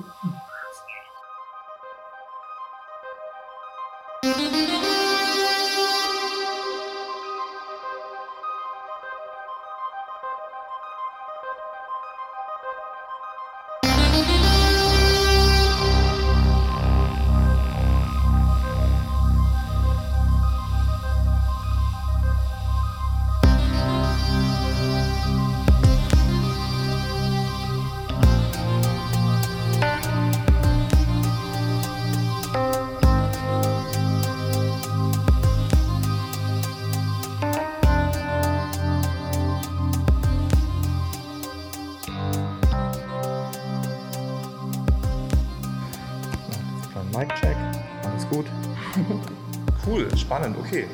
[50.17, 50.87] spannend, okay.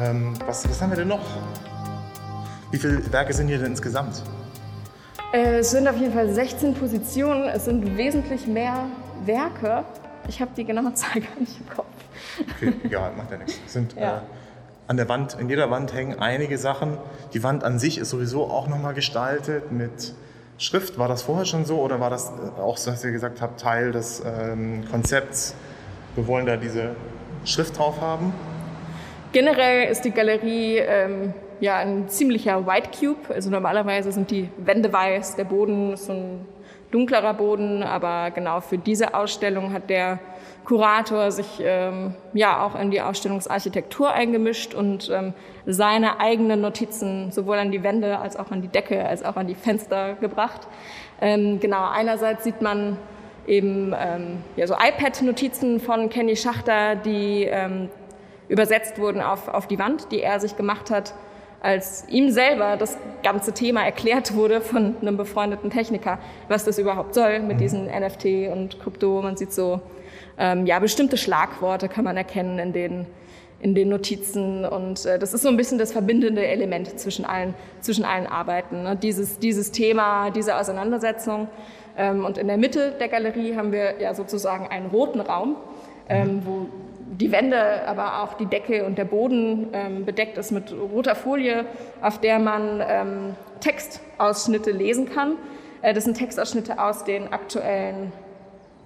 [0.00, 1.24] Ähm, was, was haben wir denn noch?
[2.70, 4.22] Wie viele Werke sind hier denn insgesamt?
[5.32, 7.48] Äh, es sind auf jeden Fall 16 Positionen.
[7.48, 8.86] Es sind wesentlich mehr
[9.24, 9.84] Werke.
[10.26, 11.86] Ich habe die genaue Zahl gar nicht im Kopf.
[12.56, 13.58] Okay, egal, macht ja nichts.
[13.64, 14.18] Es sind ja.
[14.18, 14.20] äh,
[14.88, 16.98] an der Wand, in jeder Wand hängen einige Sachen.
[17.32, 20.14] Die Wand an sich ist sowieso auch nochmal gestaltet mit
[20.58, 20.98] Schrift.
[20.98, 23.60] War das vorher schon so oder war das äh, auch, so, dass ihr gesagt habt,
[23.60, 25.54] Teil des ähm, Konzepts?
[26.14, 26.94] Wir wollen da diese
[27.44, 28.32] Schrift drauf haben?
[29.32, 33.34] Generell ist die Galerie ähm, ja ein ziemlicher White Cube.
[33.34, 36.46] Also normalerweise sind die Wände weiß, der Boden ist so ein
[36.92, 40.20] dunklerer Boden, aber genau für diese Ausstellung hat der
[40.64, 45.34] Kurator sich ähm, ja auch in die Ausstellungsarchitektur eingemischt und ähm,
[45.66, 49.46] seine eigenen Notizen sowohl an die Wände als auch an die Decke als auch an
[49.46, 50.66] die Fenster gebracht.
[51.20, 52.96] Ähm, genau, einerseits sieht man
[53.46, 57.90] eben ähm, ja, so iPad-Notizen von Kenny Schachter, die ähm,
[58.48, 61.14] übersetzt wurden auf, auf die Wand, die er sich gemacht hat,
[61.60, 67.14] als ihm selber das ganze Thema erklärt wurde von einem befreundeten Techniker, was das überhaupt
[67.14, 69.22] soll mit diesen NFT und Krypto.
[69.22, 69.80] Man sieht so,
[70.38, 73.06] ähm, ja, bestimmte Schlagworte kann man erkennen in den,
[73.60, 77.54] in den Notizen und äh, das ist so ein bisschen das verbindende Element zwischen allen,
[77.80, 78.82] zwischen allen Arbeiten.
[78.82, 78.96] Ne?
[78.96, 81.48] Dieses, dieses Thema, diese Auseinandersetzung.
[81.96, 85.56] Ähm, und in der Mitte der Galerie haben wir ja sozusagen einen roten Raum,
[86.08, 86.66] ähm, wo
[87.06, 91.64] die Wände, aber auch die Decke und der Boden ähm, bedeckt ist mit roter Folie,
[92.02, 95.36] auf der man ähm, Textausschnitte lesen kann.
[95.82, 98.12] Äh, das sind Textausschnitte aus den aktuellen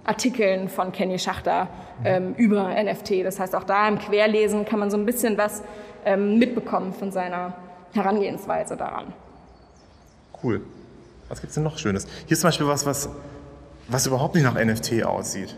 [0.09, 1.67] Artikeln von Kenny Schachter
[2.03, 3.23] ähm, über NFT.
[3.23, 5.61] Das heißt, auch da im Querlesen kann man so ein bisschen was
[6.03, 7.53] ähm, mitbekommen von seiner
[7.93, 9.13] Herangehensweise daran.
[10.43, 10.61] Cool.
[11.27, 12.07] Was gibt es denn noch Schönes?
[12.25, 13.09] Hier ist zum Beispiel was, was,
[13.87, 15.55] was überhaupt nicht nach NFT aussieht.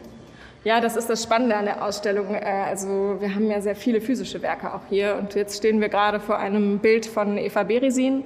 [0.65, 2.35] Ja, das ist das Spannende an der Ausstellung.
[2.35, 5.87] Äh, also wir haben ja sehr viele physische Werke auch hier und jetzt stehen wir
[5.87, 8.25] gerade vor einem Bild von Eva Beresin.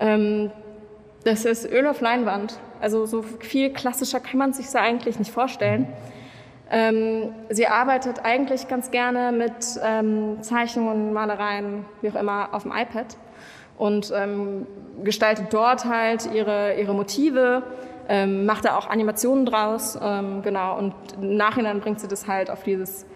[0.00, 0.50] Ähm,
[1.24, 2.58] das ist Öl auf Leinwand.
[2.80, 5.88] Also so viel klassischer kann man sich eigentlich nicht vorstellen.
[6.70, 12.72] Ähm, sie arbeitet eigentlich ganz gerne mit ähm, Zeichnungen, Malereien, wie auch immer, auf dem
[12.72, 13.16] iPad
[13.78, 14.12] und
[15.04, 17.62] gestaltet dort halt ihre, ihre Motive
[18.08, 22.50] ähm, macht da auch Animationen draus, ähm, genau, und im Nachhinein bringt sie das halt
[22.50, 23.06] auf dieses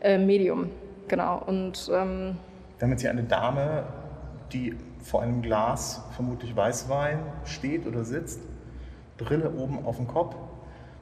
[0.00, 0.70] äh, Medium,
[1.08, 1.42] genau.
[1.46, 2.36] Und, ähm,
[2.78, 3.84] Wir hier eine Dame,
[4.52, 8.40] die vor einem Glas, vermutlich Weißwein, steht oder sitzt,
[9.18, 10.34] Brille oben auf dem Kopf,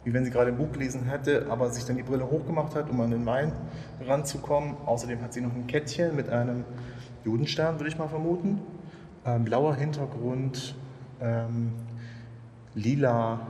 [0.05, 2.91] wie wenn sie gerade ein Buch gelesen hätte, aber sich dann die Brille hochgemacht hat,
[2.91, 3.53] um an den Wein
[4.07, 4.77] ranzukommen.
[4.87, 6.65] Außerdem hat sie noch ein Kettchen mit einem
[7.25, 8.61] Judenstern, würde ich mal vermuten.
[9.25, 10.75] Ähm, blauer Hintergrund,
[11.21, 11.73] ähm,
[12.75, 13.41] lila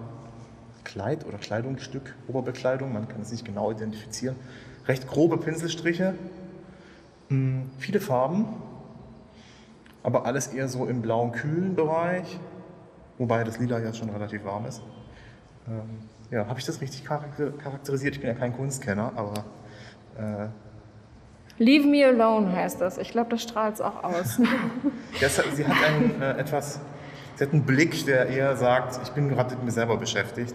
[0.85, 4.37] Kleid oder Kleidungsstück, Oberbekleidung, man kann es nicht genau identifizieren.
[4.87, 6.15] Recht grobe Pinselstriche,
[7.29, 8.45] hm, viele Farben,
[10.03, 12.39] aber alles eher so im blauen, kühlen Bereich,
[13.19, 14.83] wobei das Lila ja schon relativ warm ist.
[15.69, 18.15] Ähm, ja, habe ich das richtig charakterisiert?
[18.15, 19.45] Ich bin ja kein Kunstkenner, aber.
[20.19, 20.49] Äh,
[21.59, 22.99] Leave me alone heißt das.
[22.99, 24.41] Ich glaube, das strahlt es auch aus.
[25.21, 26.81] ja, sie hat einen äh, etwas
[27.37, 30.55] Sie hat einen Blick, der eher sagt, ich bin gerade mit mir selber beschäftigt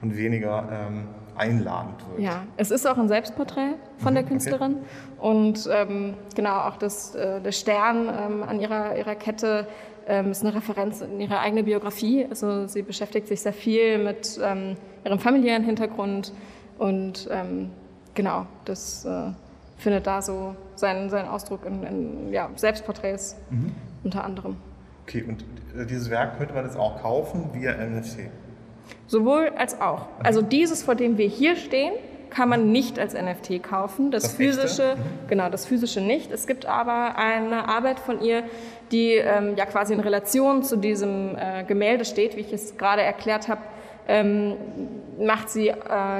[0.00, 2.20] und weniger ähm, einladend wird.
[2.20, 4.76] Ja, es ist auch ein Selbstporträt von mhm, der Künstlerin
[5.18, 5.28] okay.
[5.28, 9.66] und ähm, genau auch das, äh, der Stern ähm, an ihrer, ihrer Kette
[10.06, 12.26] ähm, ist eine Referenz in ihre eigene Biografie.
[12.28, 16.32] Also sie beschäftigt sich sehr viel mit ähm, ihrem familiären Hintergrund
[16.78, 17.70] und ähm,
[18.14, 19.30] genau, das äh,
[19.78, 23.72] findet da so seinen, seinen Ausdruck in, in ja, Selbstporträts mhm.
[24.02, 24.56] unter anderem.
[25.06, 25.44] Okay, und
[25.78, 28.30] äh, dieses Werk könnte man jetzt auch kaufen via NFT?
[29.06, 30.06] Sowohl als auch.
[30.22, 31.94] Also dieses, vor dem wir hier stehen,
[32.34, 34.10] kann man nicht als NFT kaufen.
[34.10, 35.28] Das, das physische, mhm.
[35.28, 36.32] genau, das physische nicht.
[36.32, 38.42] Es gibt aber eine Arbeit von ihr,
[38.90, 43.02] die ähm, ja quasi in Relation zu diesem äh, Gemälde steht, wie ich es gerade
[43.02, 43.60] erklärt habe.
[44.06, 44.56] Ähm,
[45.18, 45.74] macht sie äh,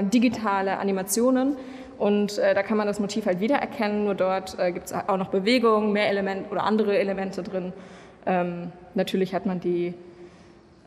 [0.05, 1.57] digitale Animationen
[1.99, 4.05] und äh, da kann man das Motiv halt wiedererkennen.
[4.05, 7.73] Nur dort äh, gibt es auch noch Bewegungen, mehr Elemente oder andere Elemente drin.
[8.25, 9.95] Ähm, natürlich hat man die,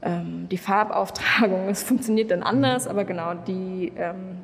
[0.02, 4.38] ähm, die Farbauftragung, es funktioniert dann anders, aber genau die, ähm,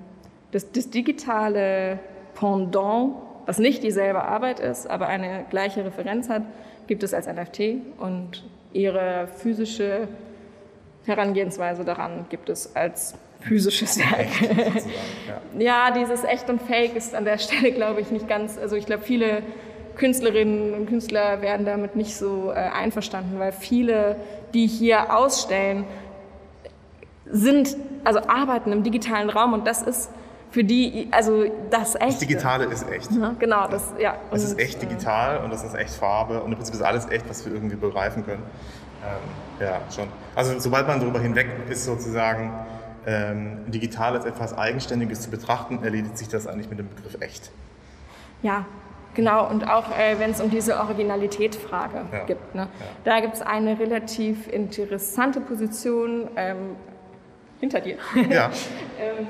[0.53, 1.99] das, das digitale
[2.35, 6.43] Pendant, was nicht dieselbe Arbeit ist, aber eine gleiche Referenz hat,
[6.87, 10.07] gibt es als NFT und ihre physische
[11.05, 14.29] Herangehensweise daran gibt es als physisches Werk.
[15.59, 18.85] ja, dieses Echt und Fake ist an der Stelle, glaube ich, nicht ganz, also ich
[18.85, 19.43] glaube, viele
[19.95, 24.15] Künstlerinnen und Künstler werden damit nicht so äh, einverstanden, weil viele,
[24.53, 25.85] die hier ausstellen,
[27.25, 30.09] sind, also arbeiten im digitalen Raum und das ist
[30.53, 32.05] für die, also das Echte.
[32.05, 33.11] Das Digitale ist echt.
[33.11, 34.17] Ja, genau, das, ja.
[34.29, 37.27] Es ist echt digital und das ist echt Farbe und im Prinzip ist alles echt,
[37.27, 38.43] was wir irgendwie begreifen können.
[39.03, 40.07] Ähm, ja, schon.
[40.35, 42.53] Also sobald man darüber hinweg ist, sozusagen
[43.07, 47.51] ähm, digital als etwas Eigenständiges zu betrachten, erledigt sich das eigentlich mit dem Begriff echt.
[48.43, 48.65] Ja,
[49.15, 52.23] Genau, und auch äh, wenn es um diese Originalitätsfrage ja.
[52.23, 52.55] gibt.
[52.55, 52.61] Ne?
[52.61, 52.85] Ja.
[53.03, 56.75] Da gibt es eine relativ interessante Position ähm,
[57.59, 57.97] hinter dir.
[58.31, 58.49] Ja.
[58.99, 59.27] ähm,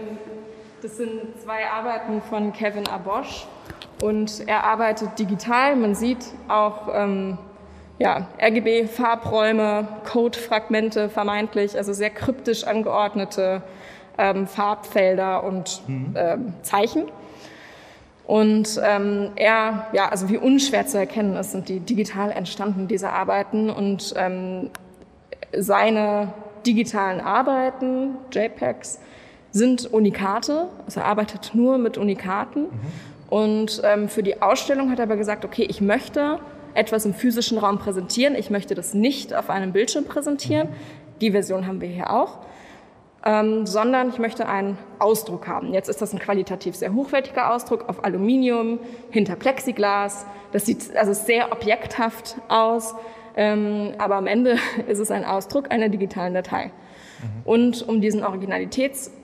[0.83, 3.47] das sind zwei Arbeiten von Kevin Abosch
[4.01, 5.77] und er arbeitet digital.
[5.77, 7.37] Man sieht auch ähm,
[7.99, 13.63] ja, RGB-Farbräume, Codefragmente vermeintlich, also sehr kryptisch angeordnete
[14.17, 16.15] ähm, Farbfelder und mhm.
[16.17, 17.05] ähm, Zeichen.
[18.25, 23.09] Und ähm, er, ja, also wie unschwer zu erkennen ist, sind die digital entstanden, diese
[23.09, 23.69] Arbeiten.
[23.69, 24.69] Und ähm,
[25.57, 26.33] seine
[26.65, 28.99] digitalen Arbeiten, JPEGs,
[29.53, 30.67] sind Unikate.
[30.85, 32.63] Also er arbeitet nur mit Unikaten.
[32.63, 32.69] Mhm.
[33.29, 36.39] Und ähm, für die Ausstellung hat er aber gesagt, okay, ich möchte
[36.73, 38.35] etwas im physischen Raum präsentieren.
[38.35, 40.67] Ich möchte das nicht auf einem Bildschirm präsentieren.
[40.67, 40.73] Mhm.
[41.21, 42.39] Die Version haben wir hier auch
[43.25, 45.73] ähm, sondern ich möchte einen Ausdruck haben.
[45.73, 48.79] Jetzt ist das ein qualitativ sehr hochwertiger Ausdruck auf Aluminium,
[49.11, 50.25] hinter Plexiglas.
[50.51, 52.95] Das sieht also sehr objekthaft aus,
[53.35, 56.65] ähm, aber am Ende ist es ein Ausdruck einer digitalen Datei.
[56.65, 56.71] Mhm.
[57.45, 58.23] Und um diesen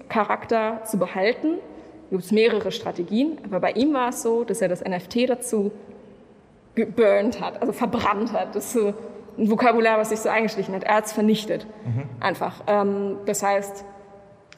[0.10, 1.56] Originalitätscharakter zu behalten,
[2.10, 3.38] gibt es mehrere Strategien.
[3.46, 5.72] Aber bei ihm war es so, dass er das NFT dazu
[6.76, 8.56] geburnt hat, also verbrannt hat.
[8.56, 8.94] Das ist so
[9.38, 10.84] ein Vokabular, was sich so eingeschlichen hat.
[10.84, 11.66] Er hat es vernichtet.
[11.86, 12.04] Mhm.
[12.20, 12.64] Einfach.
[12.68, 13.86] Ähm, das heißt,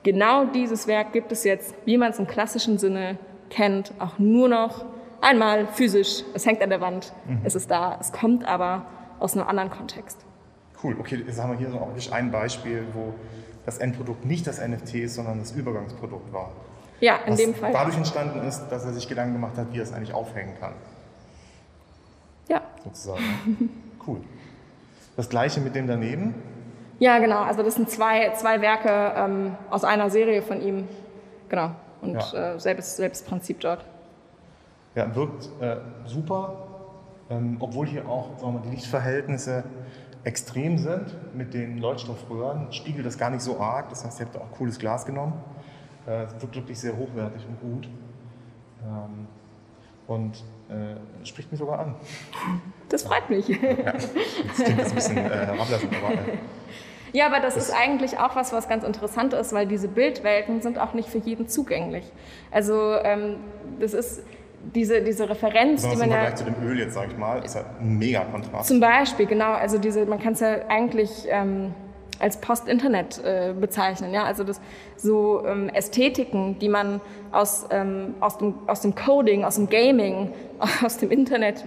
[0.04, 3.18] genau dieses Werk gibt es jetzt, wie man es im klassischen Sinne
[3.50, 4.86] kennt, auch nur noch
[5.20, 6.24] einmal physisch.
[6.34, 7.42] Es hängt an der Wand, mhm.
[7.44, 7.98] es ist da.
[8.00, 8.86] Es kommt aber
[9.20, 10.26] aus einem anderen Kontext.
[10.84, 13.14] Cool, okay, jetzt haben wir hier so auch ein Beispiel, wo
[13.66, 16.52] das Endprodukt nicht das NFT ist, sondern das Übergangsprodukt war.
[17.00, 17.72] Ja, in dem Fall.
[17.74, 20.74] Dadurch entstanden ist, dass er sich Gedanken gemacht hat, wie er es eigentlich aufhängen kann.
[22.48, 22.62] Ja.
[22.84, 23.24] Sozusagen.
[24.08, 24.22] cool.
[25.16, 26.36] Das gleiche mit dem daneben?
[27.00, 27.42] Ja, genau.
[27.42, 30.88] Also das sind zwei, zwei Werke ähm, aus einer Serie von ihm.
[31.50, 31.72] Genau.
[32.02, 32.54] Und ja.
[32.54, 33.84] äh, selbes, selbes Prinzip dort.
[34.94, 36.68] Ja, wirkt äh, super,
[37.30, 39.64] ähm, obwohl hier auch sagen wir, die Lichtverhältnisse
[40.24, 43.90] extrem sind mit den Leuchtstoffröhren, spiegelt das gar nicht so arg.
[43.90, 45.34] Das heißt, ihr habt auch cooles Glas genommen.
[46.08, 47.90] Äh, es wirkt wirklich sehr hochwertig und gut.
[48.84, 49.28] Ähm,
[50.08, 51.96] und äh, spricht mich sogar an.
[52.90, 53.48] Das freut mich.
[53.48, 54.14] Ja, das
[54.56, 56.14] klingt jetzt ein bisschen äh, herablassend, aber.
[56.14, 56.38] Äh,
[57.14, 60.62] ja, aber das, das, ist eigentlich auch was, was ganz interessant ist, weil diese Bildwelten
[60.62, 62.06] sind auch nicht für jeden zugänglich.
[62.52, 63.38] Also ähm,
[63.80, 64.24] das ist
[64.76, 67.56] diese, diese Referenz, die man im Vergleich zu dem Öl jetzt, sage ich mal, ist
[67.56, 68.68] ja ein mega Kontrast.
[68.68, 69.52] Zum Beispiel, genau.
[69.52, 71.74] Also diese, man kann es ja eigentlich ähm,
[72.20, 74.14] als Post-Internet äh, bezeichnen.
[74.14, 74.24] Ja?
[74.24, 74.62] Also das
[74.96, 80.32] so ähm, Ästhetiken, die man aus, ähm, aus, dem, aus dem Coding, aus dem Gaming,
[80.86, 81.66] aus dem Internet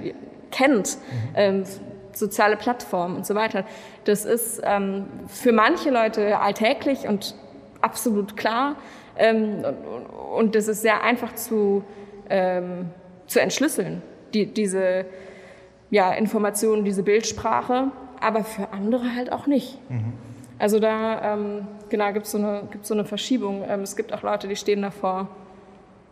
[0.50, 1.28] kennt, mhm.
[1.34, 1.64] ähm,
[2.12, 3.64] soziale Plattformen und so weiter.
[4.04, 7.34] Das ist ähm, für manche Leute alltäglich und
[7.80, 8.76] absolut klar.
[9.16, 11.82] Ähm, und, und das ist sehr einfach zu,
[12.30, 12.90] ähm,
[13.26, 15.06] zu entschlüsseln, die, diese
[15.90, 19.78] ja, Informationen, diese Bildsprache, aber für andere halt auch nicht.
[19.90, 20.12] Mhm.
[20.58, 23.64] Also da ähm, genau, gibt es so, eine, so eine Verschiebung.
[23.68, 25.28] Ähm, es gibt auch Leute, die stehen davor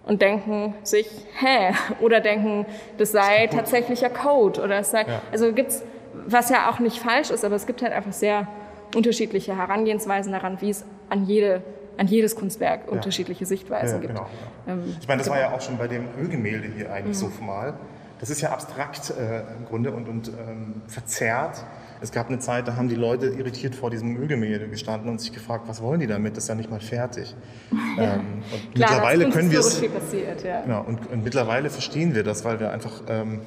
[0.07, 1.75] und denken sich, hä?
[2.01, 2.67] Oder denken,
[2.99, 4.61] das sei tatsächlicher Code.
[4.61, 5.23] Oder es sei, ja.
[5.31, 5.83] Also gibt's,
[6.27, 8.49] was ja auch nicht falsch ist, aber es gibt halt einfach sehr
[8.95, 11.63] unterschiedliche Herangehensweisen daran, wie es an jede
[11.97, 12.93] an jedes Kunstwerk ja.
[12.93, 14.15] unterschiedliche Sichtweisen ja, gibt.
[14.15, 14.29] Genau,
[14.67, 17.33] ähm, ich meine, das war ja auch schon bei dem Ölgemälde hier eigentlich mhm.
[17.37, 17.75] so mal.
[18.23, 21.65] Das ist ja abstrakt äh, im Grunde und, und ähm, verzerrt.
[22.01, 25.33] Es gab eine Zeit, da haben die Leute irritiert vor diesem Ölgemälde gestanden und sich
[25.33, 26.37] gefragt, was wollen die damit?
[26.37, 27.35] Das ist ja nicht mal fertig.
[27.99, 28.15] Ja.
[28.15, 29.81] Ähm, und Klar, mittlerweile können wir es.
[29.81, 30.63] Passiert, ja.
[30.63, 33.43] Genau, und, und, mittlerweile verstehen wir das, weil wir einfach ähm,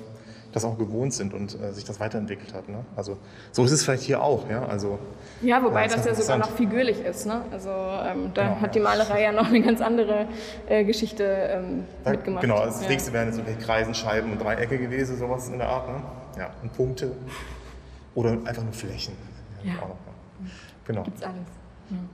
[0.55, 2.69] das auch gewohnt sind und äh, sich das weiterentwickelt hat.
[2.69, 2.85] Ne?
[2.95, 3.17] Also
[3.51, 4.49] so ist es vielleicht hier auch.
[4.49, 4.97] Ja, also,
[5.41, 7.25] ja wobei ja, das, das ja sogar noch figürlich ist.
[7.25, 7.41] Ne?
[7.51, 10.27] Also ähm, da genau, hat die Malerei ja noch eine ganz andere
[10.67, 12.41] äh, Geschichte ähm, da, mitgemacht.
[12.41, 12.89] Genau, also das ja.
[12.89, 15.89] nächste wären so Kreisen, Scheiben und Dreiecke gewesen, sowas in der Art.
[15.89, 16.01] Ne?
[16.37, 17.11] Ja, und Punkte.
[18.15, 19.13] Oder einfach nur Flächen.
[19.63, 19.73] Ja.
[20.85, 21.03] Genau.
[21.03, 21.64] Gibt's alles.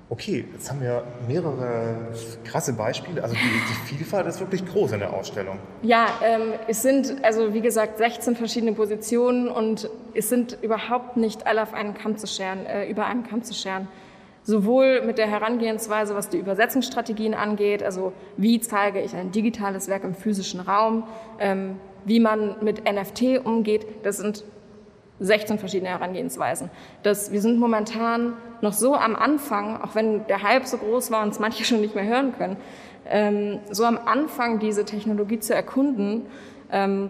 [0.09, 1.95] Okay, jetzt haben wir mehrere
[2.43, 3.23] krasse Beispiele.
[3.23, 5.59] Also die, die Vielfalt ist wirklich groß in der Ausstellung.
[5.81, 11.47] Ja, ähm, es sind also wie gesagt 16 verschiedene Positionen und es sind überhaupt nicht
[11.47, 13.87] alle auf einen Kamm zu scheren, äh, über einen Kamm zu scheren.
[14.43, 20.03] Sowohl mit der Herangehensweise, was die Übersetzungsstrategien angeht, also wie zeige ich ein digitales Werk
[20.03, 21.03] im physischen Raum,
[21.39, 24.43] ähm, wie man mit NFT umgeht, das sind
[25.21, 26.69] 16 verschiedene Herangehensweisen.
[27.03, 31.23] Das, wir sind momentan noch so am Anfang, auch wenn der Hype so groß war
[31.23, 32.57] und es manche schon nicht mehr hören können,
[33.09, 36.25] ähm, so am Anfang diese Technologie zu erkunden,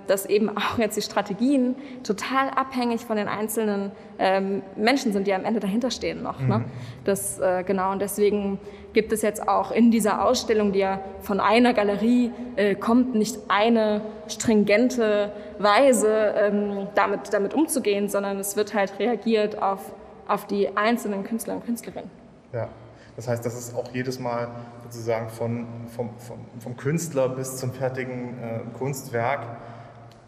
[0.08, 5.34] dass eben auch jetzt die Strategien total abhängig von den einzelnen ähm, Menschen sind, die
[5.34, 6.40] am Ende dahinter stehen noch.
[6.40, 6.46] Ne?
[6.46, 6.50] Mhm.
[6.50, 6.66] Ne?
[7.04, 8.60] Das, äh, genau, und deswegen
[8.94, 13.38] gibt es jetzt auch in dieser Ausstellung, die ja von einer Galerie äh, kommt, nicht
[13.48, 19.94] eine stringente Weise, ähm, damit, damit umzugehen, sondern es wird halt reagiert auf,
[20.28, 22.10] auf die einzelnen Künstler und Künstlerinnen.
[22.54, 22.68] Ja.
[23.16, 24.50] Das heißt, das ist auch jedes Mal
[24.84, 29.58] sozusagen von, vom, vom, vom Künstler bis zum fertigen äh, Kunstwerk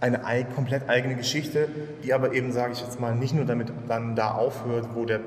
[0.03, 0.19] eine
[0.53, 1.69] komplett eigene Geschichte,
[2.03, 5.21] die aber eben, sage ich jetzt mal, nicht nur damit dann da aufhört, wo der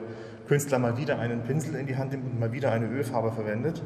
[0.48, 3.82] Künstler mal wieder einen Pinsel in die Hand nimmt und mal wieder eine Ölfarbe verwendet,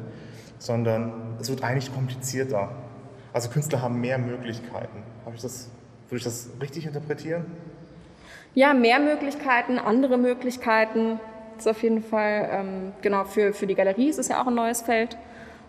[0.59, 2.69] sondern es wird eigentlich komplizierter.
[3.31, 5.03] Also Künstler haben mehr Möglichkeiten.
[5.25, 5.69] Habe ich das,
[6.09, 7.45] würde ich das richtig interpretieren?
[8.53, 11.21] Ja, mehr Möglichkeiten, andere Möglichkeiten.
[11.61, 14.55] Ist auf jeden Fall, ähm, genau, für, für die Galerie ist es ja auch ein
[14.55, 15.15] neues Feld.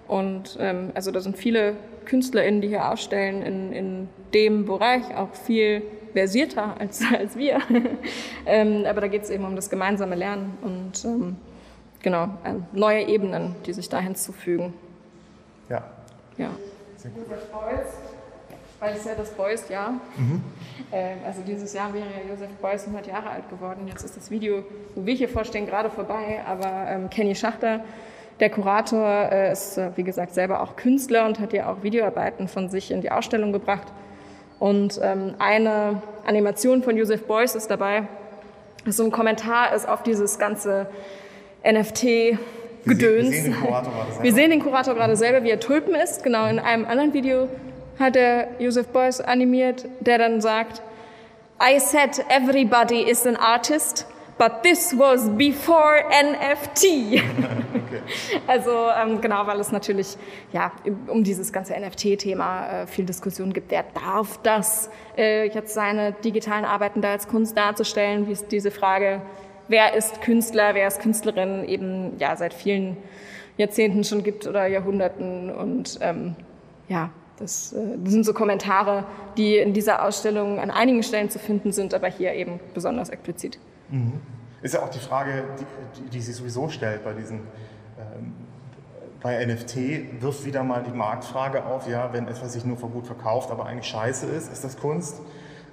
[0.08, 1.74] Und ähm, also da sind viele
[2.06, 5.82] KünstlerInnen, die hier ausstellen in, in dem Bereich, auch viel
[6.14, 7.60] versierter als, als wir.
[8.46, 11.36] ähm, aber da geht es eben um das gemeinsame Lernen und ähm,
[12.00, 14.72] genau, ähm, neue Ebenen, die sich da hinzufügen.
[15.68, 15.84] Ja.
[16.38, 16.52] Ja.
[17.04, 17.98] Josef Beuys,
[18.82, 19.92] weil es ja das Beuys-Jahr.
[20.16, 20.42] Mhm.
[20.90, 23.86] Ähm, also dieses Jahr wäre ja Josef Beuys 100 Jahre alt geworden.
[23.86, 24.64] Jetzt ist das Video,
[24.96, 26.40] wo wir hier vorstehen, gerade vorbei.
[26.44, 27.84] Aber ähm, Kenny Schachter,
[28.40, 32.48] der Kurator, äh, ist, äh, wie gesagt, selber auch Künstler und hat ja auch Videoarbeiten
[32.48, 33.86] von sich in die Ausstellung gebracht.
[34.58, 38.08] Und ähm, eine Animation von Joseph Beuys ist dabei,
[38.86, 40.88] so ein Kommentar ist auf dieses ganze
[41.64, 42.36] NFT
[42.84, 43.30] Gedöns.
[43.30, 43.56] Wir, sehen,
[44.22, 46.24] wir sehen den Kurator gerade selber, wie er Tulpen ist.
[46.24, 47.48] Genau, in einem anderen Video
[48.02, 50.82] hat er Joseph Beuys animiert, der dann sagt,
[51.62, 56.84] I said everybody is an artist, but this was before NFT.
[57.22, 58.02] okay.
[58.48, 60.16] Also ähm, genau, weil es natürlich
[60.52, 60.72] ja
[61.06, 63.70] um dieses ganze NFT-Thema äh, viel Diskussion gibt.
[63.70, 68.26] Wer darf das äh, jetzt seine digitalen Arbeiten da als Kunst darzustellen?
[68.26, 69.22] Wie ist diese Frage?
[69.68, 70.74] Wer ist Künstler?
[70.74, 71.64] Wer ist Künstlerin?
[71.64, 72.96] Eben ja seit vielen
[73.56, 76.34] Jahrzehnten schon gibt oder Jahrhunderten und ähm,
[76.88, 77.10] ja,
[77.42, 79.04] das, äh, das, sind so Kommentare,
[79.36, 83.58] die in dieser Ausstellung an einigen Stellen zu finden sind, aber hier eben besonders explizit.
[83.90, 84.14] Mhm.
[84.62, 87.40] Ist ja auch die Frage, die, die, die sich sowieso stellt bei diesen
[87.98, 88.32] ähm,
[89.22, 93.06] bei NFT wirft wieder mal die Marktfrage auf, ja, wenn etwas sich nur für gut
[93.06, 95.20] verkauft, aber eigentlich scheiße ist, ist das Kunst?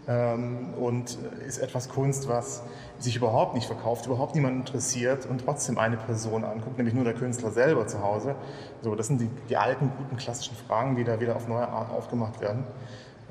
[0.09, 2.63] Ähm, und ist etwas Kunst, was
[2.97, 7.13] sich überhaupt nicht verkauft, überhaupt niemand interessiert und trotzdem eine Person anguckt, nämlich nur der
[7.13, 8.33] Künstler selber zu Hause.
[8.81, 11.91] So, das sind die, die alten, guten, klassischen Fragen, die da wieder auf neue Art
[11.91, 12.63] aufgemacht werden,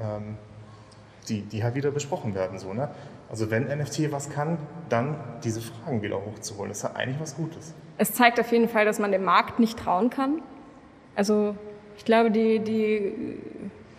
[0.01, 0.37] ähm,
[1.29, 2.61] die, die halt wieder besprochen werden.
[2.61, 2.91] So, ne?
[3.29, 4.59] Also wenn NFT was kann,
[4.89, 6.68] dann diese Fragen wieder hochzuholen.
[6.68, 7.74] Das ist ja eigentlich was Gutes.
[7.97, 10.43] Es zeigt auf jeden Fall, dass man dem Markt nicht trauen kann.
[11.16, 11.57] Also
[11.97, 13.41] ich glaube, die, die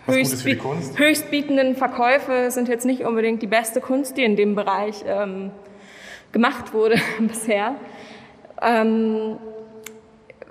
[0.09, 0.59] höchstbi
[0.95, 5.51] höchstbietenden Verkäufe sind jetzt nicht unbedingt die beste Kunst, die in dem Bereich ähm,
[6.31, 7.75] gemacht wurde bisher.
[8.61, 9.37] Ähm,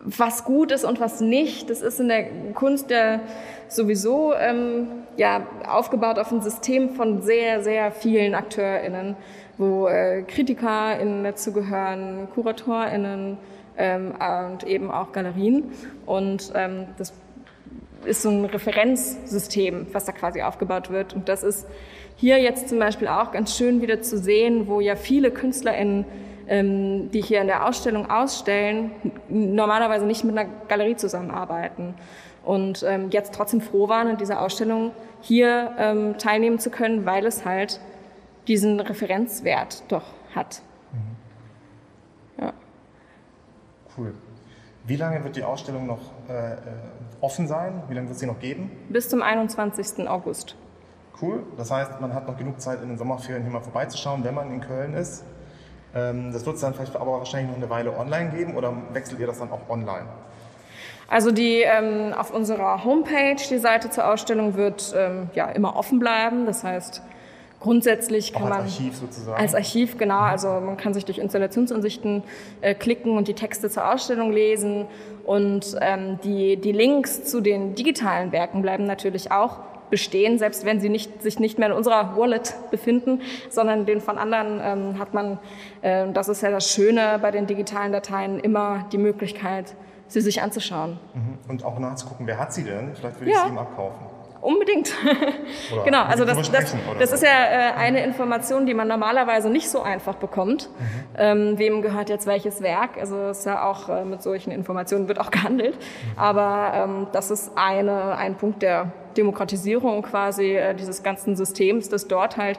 [0.05, 3.21] was gut ist und was nicht, das ist in der Kunst ja
[3.69, 9.17] sowieso ähm, ja, aufgebaut auf ein System von sehr, sehr vielen AkteurInnen,
[9.59, 13.37] wo äh, KritikerInnen dazugehören, KuratorInnen
[13.77, 14.15] ähm,
[14.53, 15.65] und eben auch Galerien.
[16.07, 17.13] Und ähm, das
[18.05, 21.15] ist so ein Referenzsystem, was da quasi aufgebaut wird.
[21.15, 21.67] Und das ist
[22.17, 26.05] hier jetzt zum Beispiel auch ganz schön wieder zu sehen, wo ja viele KünstlerInnen
[26.49, 28.91] ähm, die hier in der Ausstellung ausstellen,
[29.29, 31.95] normalerweise nicht mit einer Galerie zusammenarbeiten
[32.45, 37.27] und ähm, jetzt trotzdem froh waren, in dieser Ausstellung hier ähm, teilnehmen zu können, weil
[37.27, 37.81] es halt
[38.47, 40.63] diesen Referenzwert doch hat.
[40.93, 42.43] Mhm.
[42.43, 42.53] Ja.
[43.97, 44.15] Cool.
[44.87, 46.57] Wie lange wird die Ausstellung noch äh, äh,
[47.21, 47.83] offen sein?
[47.89, 48.71] Wie lange wird sie noch geben?
[48.89, 50.09] Bis zum 21.
[50.09, 50.57] August.
[51.21, 51.43] Cool.
[51.57, 54.53] Das heißt, man hat noch genug Zeit, in den Sommerferien hier mal vorbeizuschauen, wenn man
[54.53, 55.25] in Köln ist.
[55.95, 59.19] Ähm, das wird es dann vielleicht aber wahrscheinlich noch eine Weile online geben oder wechselt
[59.21, 60.07] ihr das dann auch online?
[61.09, 65.99] Also die ähm, auf unserer Homepage, die Seite zur Ausstellung wird ähm, ja immer offen
[65.99, 66.45] bleiben.
[66.45, 67.03] Das heißt,
[67.61, 69.41] grundsätzlich kann Auch als man Archiv sozusagen.
[69.41, 72.23] als Archiv genau, also man kann sich durch Installationsansichten
[72.61, 74.87] äh, klicken und die Texte zur Ausstellung lesen
[75.25, 79.59] und ähm, die die Links zu den digitalen Werken bleiben natürlich auch
[79.91, 84.19] bestehen, selbst wenn sie nicht, sich nicht mehr in unserer Wallet befinden, sondern den von
[84.19, 85.39] anderen ähm, hat man,
[85.83, 89.75] äh, das ist ja das Schöne bei den digitalen Dateien, immer die Möglichkeit,
[90.07, 90.99] sie sich anzuschauen.
[91.15, 91.39] Mhm.
[91.49, 92.95] Und auch nachzugucken, wer hat sie denn?
[92.95, 94.07] Vielleicht würde ich sie ihm abkaufen.
[94.49, 94.95] Unbedingt.
[95.85, 99.83] genau, also das, das, das ist ja äh, eine Information, die man normalerweise nicht so
[99.83, 100.71] einfach bekommt.
[100.71, 100.85] Mhm.
[101.19, 102.97] Ähm, wem gehört jetzt welches Werk?
[102.99, 105.75] Also es ist ja auch äh, mit solchen Informationen wird auch gehandelt.
[105.75, 106.19] Mhm.
[106.19, 112.09] Aber ähm, das ist eine, ein Punkt der Demokratisierung quasi äh, dieses ganzen Systems, dass
[112.09, 112.59] dort halt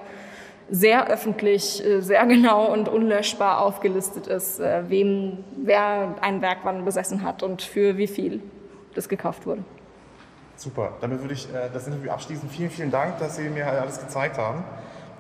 [0.70, 6.86] sehr öffentlich, äh, sehr genau und unlöschbar aufgelistet ist, äh, wem, wer ein Werk wann
[6.86, 8.42] besessen hat und für wie viel
[8.94, 9.64] das gekauft wurde.
[10.60, 12.50] Super, damit würde ich das Interview abschließen.
[12.50, 14.66] Vielen, vielen Dank, dass Sie mir alles gezeigt haben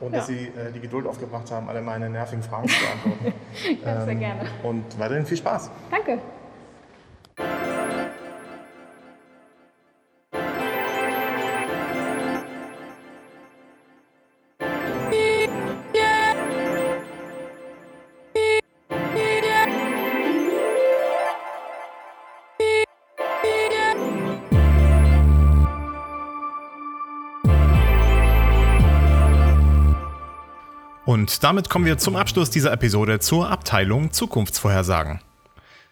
[0.02, 0.18] und ja.
[0.18, 3.34] dass Sie die Geduld aufgebracht haben, alle meine nervigen Fragen zu beantworten.
[3.86, 4.42] ja, sehr gerne.
[4.64, 5.72] Und weiterhin viel Spaß.
[5.90, 6.20] Danke.
[31.10, 35.22] Und damit kommen wir zum Abschluss dieser Episode zur Abteilung Zukunftsvorhersagen.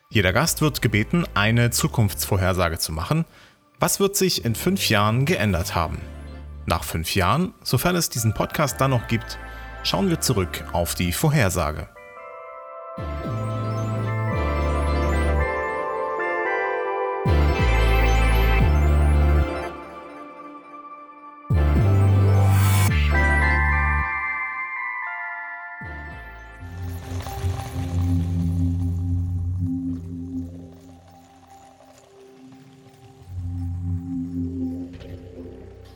[0.10, 3.26] Jeder Gast wird gebeten, eine Zukunftsvorhersage zu machen.
[3.80, 5.98] Was wird sich in fünf Jahren geändert haben?
[6.68, 9.40] Nach fünf Jahren, sofern es diesen Podcast dann noch gibt,
[9.82, 11.90] schauen wir zurück auf die Vorhersage.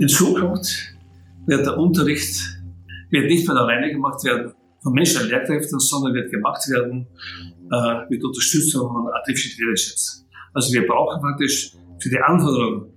[0.02, 0.96] In Zukunft
[1.46, 2.42] wird der Unterricht
[3.12, 7.06] wird nicht mehr alleine gemacht werden von Menschen und Lehrkräften, sondern wird gemacht werden
[7.72, 10.26] äh, mit Unterstützung von Artificial Intelligence.
[10.56, 12.94] Also wir brauchen praktisch für die Anforderungen,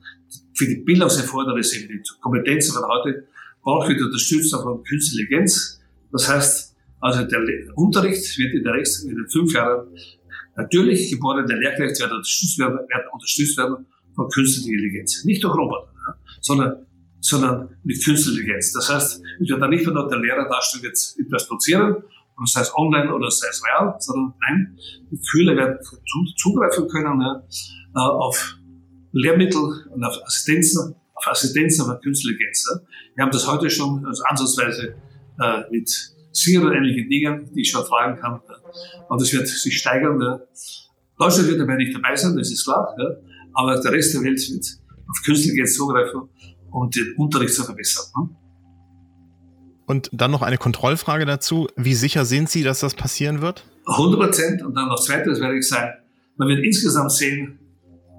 [0.54, 3.28] für die Bildungserfordernisse, für die Kompetenzen von heute,
[3.60, 5.82] brauchen wir die Unterstützung von Künstlicher Intelligenz.
[6.10, 7.40] Das heißt, also der
[7.76, 9.88] Unterricht wird in, der nächsten, in den fünf Jahren
[10.56, 15.22] natürlich geborene Lehrkräfte werden unterstützt werden, werden unterstützt werden von künstlicher Intelligenz.
[15.26, 15.92] Nicht durch Roboter,
[16.40, 16.86] sondern
[17.24, 18.72] sondern mit künstlicher Intelligenz.
[18.72, 21.96] Das heißt, ich werde dann nicht mehr nur der Lehrer dastehen, jetzt etwas dozieren,
[22.36, 24.76] und sei es online oder sei es real, sondern nein,
[25.10, 25.78] die Schüler werden
[26.36, 28.56] zugreifen können äh, auf
[29.12, 32.68] Lehrmittel und auf Assistenzen, auf Assistenzen von künstlicher Intelligenz.
[33.14, 34.96] Wir haben das heute schon also ansatzweise
[35.40, 35.88] äh, mit
[36.32, 38.40] Siri und ähnlichen Dingen, die ich schon fragen kann.
[39.08, 40.18] Und das wird sich steigern.
[41.16, 42.94] Deutschland wird dabei nicht dabei sein, das ist klar.
[43.54, 44.66] Aber der Rest der Welt wird
[45.08, 46.28] auf künstliche Intelligenz zugreifen
[46.74, 48.06] und den Unterricht zu verbessern.
[48.16, 48.28] Ne?
[49.86, 51.68] Und dann noch eine Kontrollfrage dazu.
[51.76, 53.64] Wie sicher sind Sie, dass das passieren wird?
[53.86, 54.62] 100 Prozent.
[54.62, 55.92] Und dann noch zweites werde ich sagen,
[56.36, 57.58] man wird insgesamt sehen,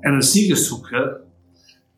[0.04, 1.20] einen Siegeszug ja,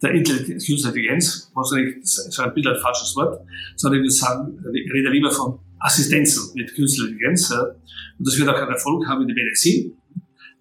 [0.01, 3.41] der Intelligenz, das ist ein bisschen ein falsches Wort,
[3.75, 7.49] sondern ich würde sagen, ich rede lieber von Assistenzen mit künstlicher Intelligenz.
[7.49, 7.61] Ja.
[7.61, 9.97] Und das wird auch einen Erfolg haben in der Medizin.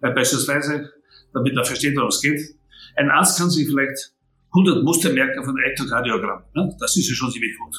[0.01, 0.91] Weil beispielsweise,
[1.33, 2.55] damit man versteht, worum es geht,
[2.95, 4.11] ein Arzt kann sich vielleicht
[4.57, 6.43] 100 Mustermerker von Elektrokardiogramm.
[6.55, 6.75] Ne?
[6.79, 7.75] Das ist ja schon ziemlich gut.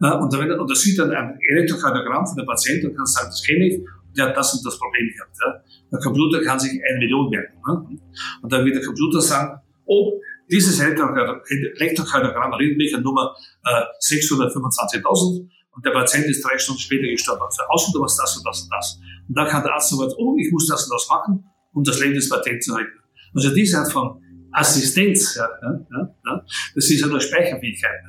[0.00, 0.18] Ja?
[0.18, 3.42] Und, wenn, und da sieht dann ein Elektrokardiogramm von der Patienten und kann sagen, das
[3.42, 3.80] kenne ich,
[4.16, 5.36] der hat das und das Problem gehabt.
[5.44, 5.62] Ja?
[5.92, 7.58] Der Computer kann sich eine Million merken.
[7.66, 7.98] Ne?
[8.42, 10.20] Und dann wird der Computer sagen, oh,
[10.50, 13.34] dieses Elektrokardiogramm erinnert mich an Nummer
[13.64, 17.42] äh, 625.000 und der Patient ist drei Stunden später gestorben.
[17.42, 19.00] Also Ausschnitt was das und das und das.
[19.28, 21.98] Und dann kann der Arzt sagen, oh, ich muss das und das machen, um das
[22.00, 22.98] Leben des Patienten zu retten.
[23.34, 24.21] Also diese Art von
[24.52, 26.44] Assistenz, ja, ja, ja,
[26.74, 28.00] das ist ja nur Speicherfähigkeit.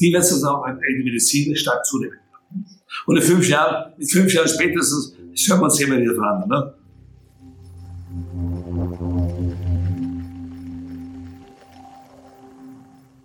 [0.00, 2.18] Die wird es auch in der Medizin stark zunehmen.
[3.06, 5.14] Und in fünf Jahren, in fünf Jahren spätestens,
[5.48, 6.48] hört man sich immer wieder dran.
[6.48, 6.74] Ne?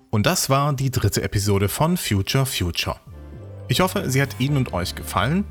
[0.10, 2.98] Und das war die dritte Episode von Future Future.
[3.68, 5.46] Ich hoffe, sie hat Ihnen und euch gefallen.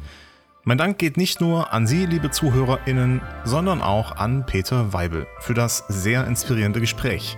[0.65, 5.55] Mein Dank geht nicht nur an Sie, liebe ZuhörerInnen, sondern auch an Peter Weibel für
[5.55, 7.37] das sehr inspirierende Gespräch.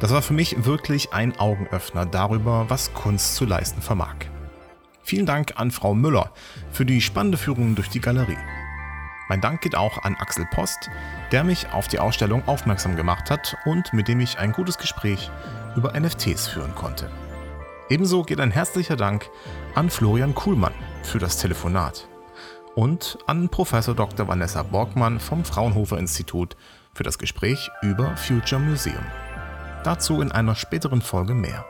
[0.00, 4.14] Das war für mich wirklich ein Augenöffner darüber, was Kunst zu leisten vermag.
[5.02, 6.30] Vielen Dank an Frau Müller
[6.72, 8.38] für die spannende Führung durch die Galerie.
[9.28, 10.88] Mein Dank geht auch an Axel Post,
[11.32, 15.30] der mich auf die Ausstellung aufmerksam gemacht hat und mit dem ich ein gutes Gespräch
[15.76, 17.10] über NFTs führen konnte.
[17.90, 19.28] Ebenso geht ein herzlicher Dank
[19.74, 20.72] an Florian Kuhlmann
[21.02, 22.07] für das Telefonat
[22.78, 24.28] und an Professor Dr.
[24.28, 26.54] Vanessa Borgmann vom Fraunhofer Institut
[26.94, 29.04] für das Gespräch über Future Museum.
[29.82, 31.64] Dazu in einer späteren Folge mehr.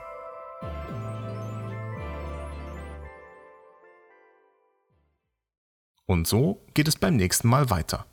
[6.04, 8.04] Und so geht es beim nächsten Mal weiter.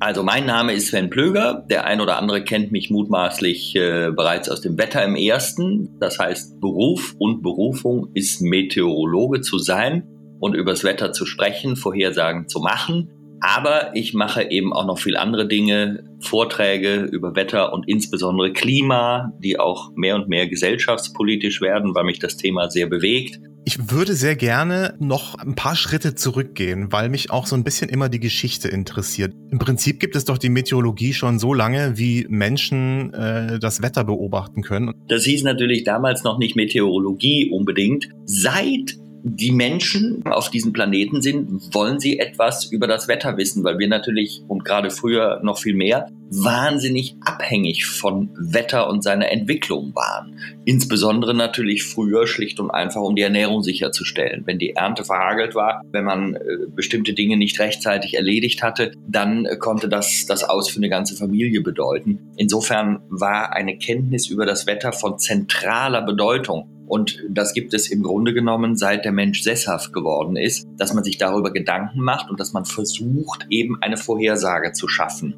[0.00, 1.64] Also mein Name ist Sven Plöger.
[1.70, 5.98] Der ein oder andere kennt mich mutmaßlich äh, bereits aus dem Wetter im Ersten.
[5.98, 10.10] Das heißt, Beruf und Berufung ist Meteorologe zu sein
[10.44, 13.08] und übers Wetter zu sprechen, Vorhersagen zu machen.
[13.40, 19.32] Aber ich mache eben auch noch viel andere Dinge, Vorträge über Wetter und insbesondere Klima,
[19.42, 23.40] die auch mehr und mehr gesellschaftspolitisch werden, weil mich das Thema sehr bewegt.
[23.64, 27.88] Ich würde sehr gerne noch ein paar Schritte zurückgehen, weil mich auch so ein bisschen
[27.88, 29.32] immer die Geschichte interessiert.
[29.50, 34.04] Im Prinzip gibt es doch die Meteorologie schon so lange, wie Menschen äh, das Wetter
[34.04, 34.92] beobachten können.
[35.08, 38.10] Das hieß natürlich damals noch nicht Meteorologie unbedingt.
[38.26, 43.78] Seit die Menschen auf diesem Planeten sind, wollen sie etwas über das Wetter wissen, weil
[43.78, 49.94] wir natürlich und gerade früher noch viel mehr wahnsinnig abhängig von Wetter und seiner Entwicklung
[49.94, 50.38] waren.
[50.66, 54.42] Insbesondere natürlich früher schlicht und einfach, um die Ernährung sicherzustellen.
[54.44, 56.40] Wenn die Ernte verhagelt war, wenn man äh,
[56.74, 61.62] bestimmte Dinge nicht rechtzeitig erledigt hatte, dann konnte das das Aus für eine ganze Familie
[61.62, 62.32] bedeuten.
[62.36, 68.02] Insofern war eine Kenntnis über das Wetter von zentraler Bedeutung Und das gibt es im
[68.02, 72.40] Grunde genommen, seit der Mensch sesshaft geworden ist, dass man sich darüber Gedanken macht und
[72.40, 75.34] dass man versucht, eben eine Vorhersage zu schaffen.